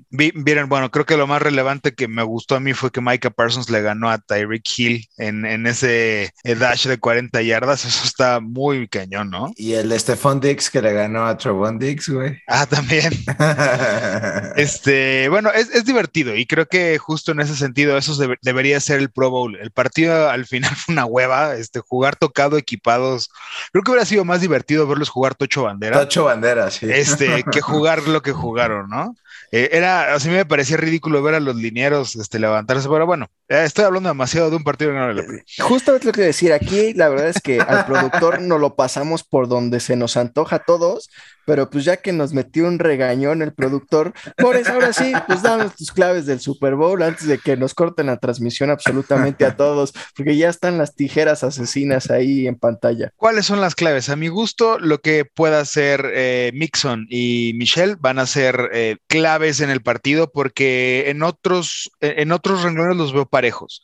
[0.10, 3.30] vieron, bueno, creo que lo más relevante que me gustó a mí fue que Micah
[3.30, 7.86] Parsons le ganó a Tyreek Hill en, ese eh, dash de 40 yardas.
[7.86, 9.52] Eso está muy cañón, ¿no?
[9.56, 12.38] Y el Stephon Dix que le ganó a Trevon Dix, güey.
[12.48, 13.14] Ah, también.
[14.74, 19.12] Este, bueno, es, divertido y creo que justo en ese sentido eso debería ser el
[19.12, 19.56] Pro Bowl.
[19.56, 23.30] El partido al final fue una hueva, este, jugar tocado equipados.
[23.72, 26.00] Creo que hubiera sido más divertido verlos jugar tocho bandera.
[26.00, 26.88] Tocho bandera, sí.
[26.90, 29.16] Este, que jugar lo que jugaron, ¿no?
[29.52, 33.64] Eh, era, así me parecía ridículo ver a los linieros este, levantarse, pero bueno, eh,
[33.66, 37.08] estoy hablando demasiado de un partido que no le Justamente lo que decir, aquí la
[37.10, 41.12] verdad es que al productor no lo pasamos por donde se nos antoja a todos,
[41.46, 45.42] pero pues ya que nos metió un regañón el productor, por eso ahora sí, pues
[45.42, 49.56] danos tus claves del Super Bowl antes de que nos corten la transmisión absolutamente a
[49.58, 53.12] todos, porque ya están las tijeras asesinas ahí en pantalla.
[53.16, 54.10] ¿Cuáles son las claves?
[54.10, 58.98] A mi gusto, lo que pueda hacer eh, Mixon y Michelle van a ser eh,
[59.08, 63.84] claves en el partido porque en otros, en otros renglones los veo parejos.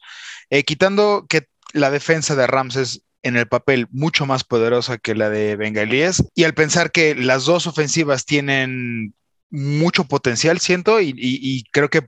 [0.50, 5.16] Eh, quitando que la defensa de Rams es en el papel mucho más poderosa que
[5.16, 6.24] la de Bengalíes.
[6.36, 9.14] Y al pensar que las dos ofensivas tienen
[9.50, 12.02] mucho potencial, siento, y, creo que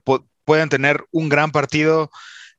[0.44, 2.10] pueden tener un gran partido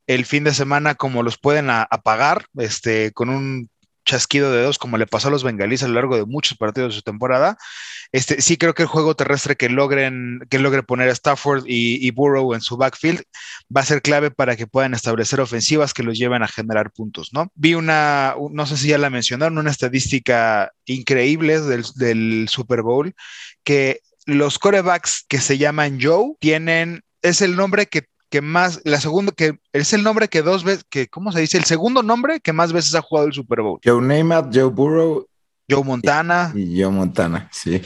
[0.07, 3.69] el fin de semana como los pueden apagar, este, con un
[4.05, 6.91] chasquido de dos, como le pasó a los bengalíes a lo largo de muchos partidos
[6.91, 7.57] de su temporada.
[8.11, 12.11] Este, sí creo que el juego terrestre que logren, que logre poner a Stafford y,
[12.11, 13.23] Burrow en su backfield
[13.75, 17.29] va a ser clave para que puedan establecer ofensivas que los lleven a generar puntos,
[17.33, 17.51] ¿no?
[17.55, 23.15] Vi una, no sé si ya la mencionaron, una estadística increíble del, del Super Bowl,
[23.63, 28.03] que los corebacks que se llaman Joe tienen, es el nombre que
[28.33, 31.59] que más, la segunda, que es el nombre que dos veces, que, ¿cómo se dice?
[31.59, 33.79] El segundo nombre que más veces ha jugado el Super Bowl.
[33.85, 35.27] Joe Namath, Joe Burrow.
[35.69, 36.51] Joe Montana.
[36.55, 37.79] Y, Joe Montana, sí.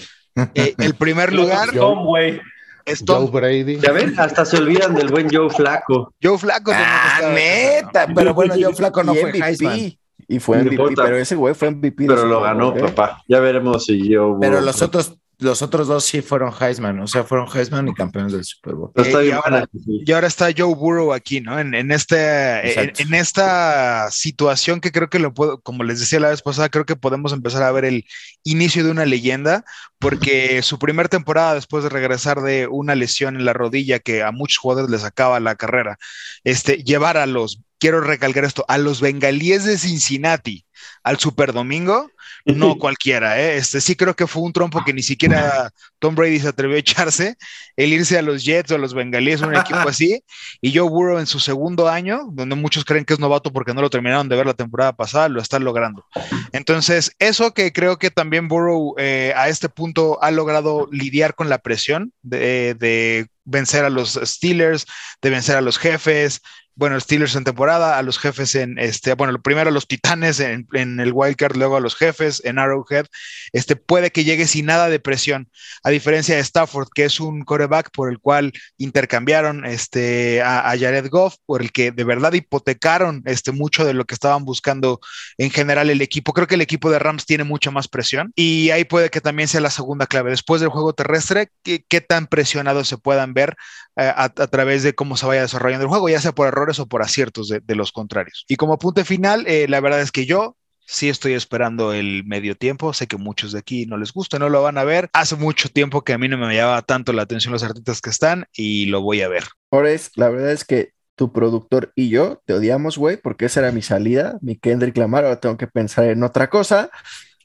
[0.55, 1.77] Eh, el primer lugar.
[1.77, 2.41] Joe,
[2.85, 3.77] es Joe Brady.
[3.81, 6.13] Ya ven, hasta se olvidan del buen Joe Flaco.
[6.23, 6.71] Joe Flaco.
[6.73, 9.97] Ah, neta, pero bueno, Joe Flaco no fue Heisman.
[10.29, 12.05] Y fue MVP, pero ese güey fue MVP.
[12.07, 12.79] Pero lo ganó, ¿eh?
[12.79, 13.21] papá.
[13.27, 14.37] Ya veremos si Joe.
[14.39, 18.33] Pero los otros los otros dos sí fueron Heisman, o sea, fueron Heisman y campeones
[18.33, 18.91] del Super Bowl.
[18.95, 21.59] y, ahora, está Joe Burrow aquí, ¿no?
[21.59, 26.29] En, en este, en, esta situación que creo que lo puedo, como les decía la
[26.29, 28.05] vez pasada, creo que podemos empezar a ver el
[28.43, 29.63] inicio de una leyenda,
[29.99, 34.31] porque su primera temporada después de regresar de una lesión en la rodilla que a
[34.31, 35.99] muchos jugadores les acaba la carrera,
[36.43, 40.65] este, llevar a los, quiero recalcar esto, a los bengalíes de Cincinnati
[41.03, 42.11] al Super Domingo,
[42.45, 43.57] no cualquiera, ¿eh?
[43.57, 46.79] Este sí creo que fue un trompo que ni siquiera Tom Brady se atrevió a
[46.79, 47.35] echarse,
[47.75, 50.23] el irse a los Jets o a los Bengalíes, un equipo así,
[50.61, 53.81] y Joe Burrow en su segundo año, donde muchos creen que es novato porque no
[53.81, 56.05] lo terminaron de ver la temporada pasada, lo están logrando.
[56.51, 61.49] Entonces, eso que creo que también Burrow eh, a este punto ha logrado lidiar con
[61.49, 64.85] la presión de, de vencer a los Steelers,
[65.21, 66.41] de vencer a los jefes,
[66.77, 70.67] bueno, Steelers en temporada, a los jefes en este, bueno, primero a los Titanes en,
[70.73, 73.07] en, el Wildcard, luego a los jefes en Arrowhead,
[73.51, 75.49] este puede que llegue sin nada de presión,
[75.83, 81.09] a diferencia de Stafford, que es un coreback por el cual intercambiaron este, a, Jared
[81.09, 84.99] Goff, por el que de verdad hipotecaron este, mucho de lo que estaban buscando
[85.39, 86.31] en general el equipo.
[86.31, 89.47] Creo que el equipo de Rams tiene mucha más presión y ahí puede que también
[89.47, 90.29] sea la segunda clave.
[90.29, 93.57] Después del juego terrestre, qué, qué tan presionados se puedan ver
[93.99, 97.01] eh, a, través de cómo se vaya desarrollando el juego, ya sea por errores por
[97.01, 98.45] aciertos de, los contrarios.
[98.47, 100.57] Y como punto final, eh, la verdad es que yo
[100.87, 102.93] sí estoy esperando el medio tiempo.
[102.93, 105.09] Sé que muchos de aquí no les gusta, no lo van a ver.
[105.13, 108.09] Hace mucho tiempo que a mí no me llamaba tanto la atención los artistas que
[108.09, 109.43] están y lo voy a ver.
[109.85, 113.71] es la verdad es que tu productor y yo te odiamos, güey, porque esa era
[113.71, 115.25] mi salida, mi Kendrick Lamar.
[115.25, 116.89] Ahora tengo que pensar en otra cosa.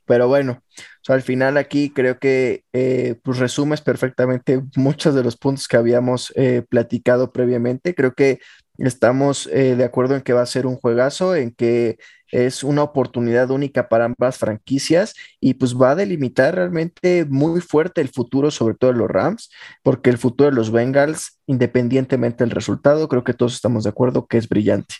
[0.04, 0.62] Pero bueno,
[1.08, 6.32] al final aquí creo que eh, pues resumes perfectamente muchos de los puntos que habíamos
[6.36, 7.94] eh, platicado previamente.
[7.94, 8.40] Creo que
[8.78, 11.98] estamos eh, de acuerdo en que va a ser un juegazo, en que
[12.32, 18.00] es una oportunidad única para ambas franquicias y pues va a delimitar realmente muy fuerte
[18.00, 19.50] el futuro, sobre todo de los Rams,
[19.82, 24.26] porque el futuro de los Bengals, independientemente del resultado, creo que todos estamos de acuerdo
[24.26, 24.94] que es brillante.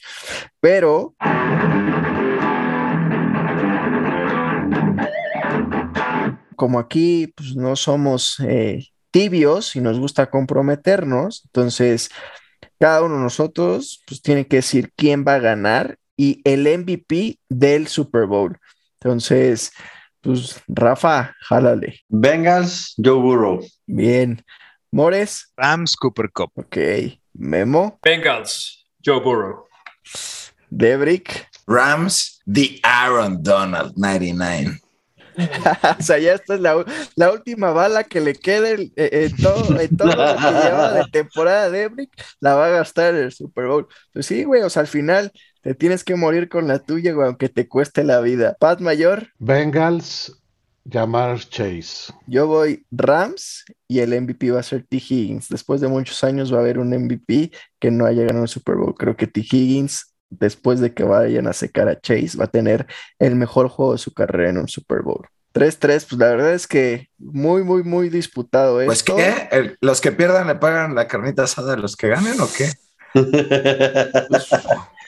[0.60, 1.14] Pero...
[6.54, 12.10] como aquí pues, no somos eh, tibios y nos gusta comprometernos, entonces
[12.82, 17.38] cada uno de nosotros pues, tiene que decir quién va a ganar y el MVP
[17.48, 18.58] del Super Bowl.
[19.00, 19.70] Entonces,
[20.20, 22.00] pues Rafa, jálale.
[22.08, 23.64] Bengals, Joe Burrow.
[23.86, 24.44] Bien.
[24.90, 25.52] Mores.
[25.56, 26.50] Rams, Cooper Cup.
[26.56, 26.76] Ok.
[27.34, 28.00] Memo.
[28.02, 29.68] Bengals, Joe Burrow.
[30.68, 31.46] Debrick.
[31.68, 34.80] Rams, The Aaron Donald 99.
[35.98, 39.88] o sea, ya esta es la, última bala que le quede en, todo, lo que
[39.88, 42.10] lleva de temporada de Ebrick,
[42.40, 43.88] la va a gastar en el Super Bowl.
[44.12, 47.26] Pues sí, güey, o sea, al final te tienes que morir con la tuya, güey,
[47.26, 48.56] aunque te cueste la vida.
[48.58, 49.28] Paz Mayor.
[49.38, 50.42] Bengals,
[50.84, 52.12] Llamar Chase.
[52.26, 54.96] Yo voy Rams y el MVP va a ser T.
[54.96, 55.48] Higgins.
[55.48, 58.76] Después de muchos años va a haber un MVP que no haya ganado el Super
[58.76, 58.94] Bowl.
[58.94, 59.40] Creo que T.
[59.40, 62.86] Higgins, después de que vayan a secar a Chase, va a tener
[63.18, 65.26] el mejor juego de su carrera en un Super Bowl.
[65.54, 69.16] 3-3, pues la verdad es que muy, muy, muy disputado Pues esto.
[69.16, 72.48] qué, El- los que pierdan le pagan la carnita asada a los que ganen o
[72.56, 72.70] qué?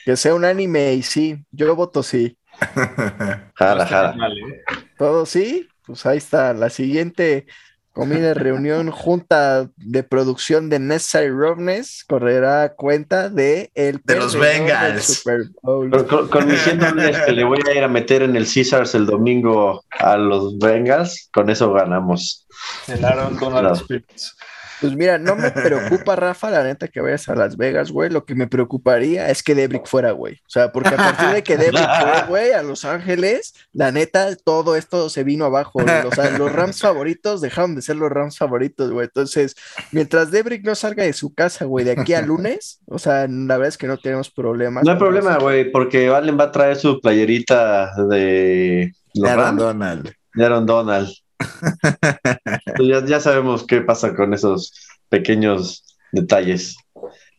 [0.05, 2.37] Que sea un anime y sí, yo voto sí.
[3.55, 4.15] Jala, jala.
[4.27, 4.63] ¿eh?
[4.97, 6.53] Todo sí, pues ahí está.
[6.53, 7.47] La siguiente
[7.95, 14.35] comida, reunión, junta de producción de Necessary Roughness correrá a cuenta de el De los
[14.37, 15.05] Bengals.
[15.05, 15.89] Super Bowl.
[15.89, 18.45] Con, con- con mis 100 dólares que le voy a ir a meter en el
[18.45, 22.45] Caesars el domingo a los Bengals, con eso ganamos.
[22.87, 24.03] El Aaron Donald Claro.
[24.81, 28.09] Pues mira, no me preocupa, Rafa, la neta, que vayas a Las Vegas, güey.
[28.09, 30.35] Lo que me preocuparía es que Debrick fuera, güey.
[30.35, 34.35] O sea, porque a partir de que Debrick fue, güey, a Los Ángeles, la neta,
[34.35, 35.81] todo esto se vino abajo.
[35.81, 36.05] güey.
[36.05, 39.05] O sea, los Rams favoritos dejaron de ser los Rams favoritos, güey.
[39.05, 39.55] Entonces,
[39.91, 43.57] mientras Debrick no salga de su casa, güey, de aquí a lunes, o sea, la
[43.57, 44.83] verdad es que no tenemos problemas.
[44.83, 49.59] No hay problema, güey, porque Valen va a traer su playerita de los Aaron Rams,
[49.59, 50.11] Donald.
[50.33, 51.09] de Aaron Donald.
[52.79, 54.73] Ya, ya sabemos qué pasa con esos
[55.09, 56.77] pequeños detalles.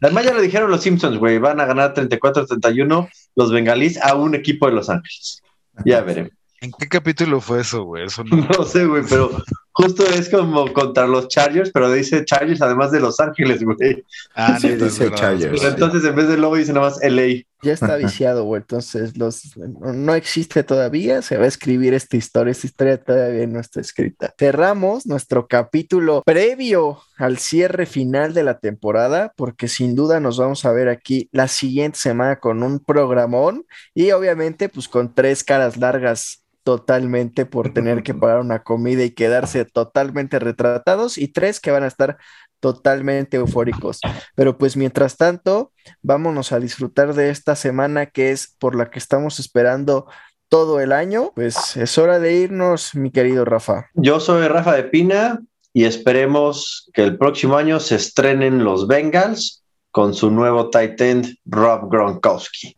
[0.01, 4.34] Además, ya lo dijeron los Simpsons, güey, van a ganar 34-31 los bengalíes a un
[4.34, 5.42] equipo de Los Ángeles.
[5.84, 6.32] Ya veremos.
[6.61, 8.07] ¿En qué capítulo fue eso, güey?
[8.07, 8.36] Eso no.
[8.59, 9.30] No sé, güey, pero
[9.77, 14.05] justo es como contra los Chargers, pero dice Chargers además de Los Ángeles, güey.
[14.35, 15.16] Ah, Sí, dice verdad.
[15.18, 15.61] Chargers.
[15.61, 17.45] Pero entonces en vez de logo dice nada más LA.
[17.62, 18.62] Ya está viciado, güey.
[18.62, 21.20] Entonces, los, no existe todavía.
[21.20, 22.53] Se va a escribir esta historia.
[22.53, 24.35] Esta historia todavía no está escrita.
[24.39, 30.64] Cerramos nuestro capítulo previo al cierre final de la temporada, porque sin duda nos vamos
[30.64, 35.77] a ver aquí la siguiente semana con un programón y obviamente, pues con tres caras
[35.77, 41.71] largas totalmente por tener que pagar una comida y quedarse totalmente retratados y tres que
[41.71, 42.19] van a estar
[42.59, 44.01] totalmente eufóricos.
[44.35, 48.99] Pero pues mientras tanto, vámonos a disfrutar de esta semana que es por la que
[48.99, 50.07] estamos esperando
[50.49, 51.31] todo el año.
[51.37, 53.87] Pues es hora de irnos, mi querido Rafa.
[53.95, 55.41] Yo soy Rafa de Pina
[55.73, 59.62] y esperemos que el próximo año se estrenen los Bengals
[59.97, 62.76] con su nuevo tight end Rob Gronkowski.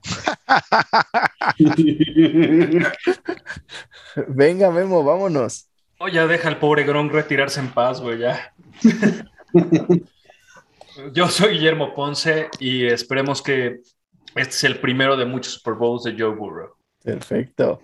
[4.28, 5.68] Venga, Memo, vámonos.
[5.98, 8.54] Oh, ya deja al pobre Gronk retirarse en paz, güey, ya.
[11.12, 13.80] Yo soy Guillermo Ponce y esperemos que
[14.36, 16.70] este es el primero de muchos Super Bowls de Joe Burrow.
[17.02, 17.80] Perfecto.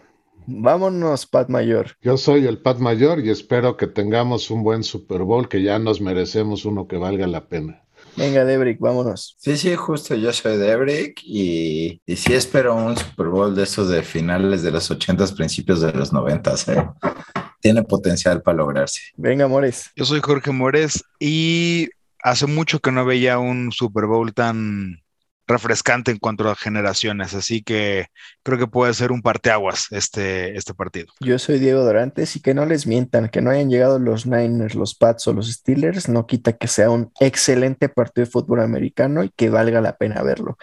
[0.46, 1.96] Vámonos, Pat Mayor.
[2.00, 5.80] Yo soy el Pat Mayor y espero que tengamos un buen Super Bowl, que ya
[5.80, 7.83] nos merecemos uno que valga la pena.
[8.16, 9.36] Venga, Debrick, vámonos.
[9.38, 13.88] Sí, sí, justo yo soy Debrick y, y sí espero un Super Bowl de esos
[13.88, 16.72] de finales de los 80s, principios de los 90s.
[16.72, 16.88] ¿eh?
[17.60, 19.00] Tiene potencial para lograrse.
[19.16, 19.90] Venga, Mores.
[19.96, 21.88] Yo soy Jorge Mores y
[22.22, 25.03] hace mucho que no veía un Super Bowl tan
[25.46, 27.34] refrescante en cuanto a generaciones.
[27.34, 28.06] Así que
[28.42, 31.12] creo que puede ser un parteaguas este, este partido.
[31.20, 34.74] Yo soy Diego Dorantes y que no les mientan, que no hayan llegado los Niners,
[34.74, 39.24] los Pats o los Steelers, no quita que sea un excelente partido de fútbol americano
[39.24, 40.56] y que valga la pena verlo.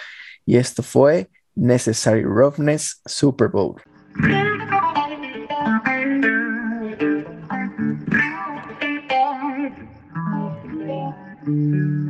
[0.45, 3.81] Y esto fue Necessary Roughness Super Bowl.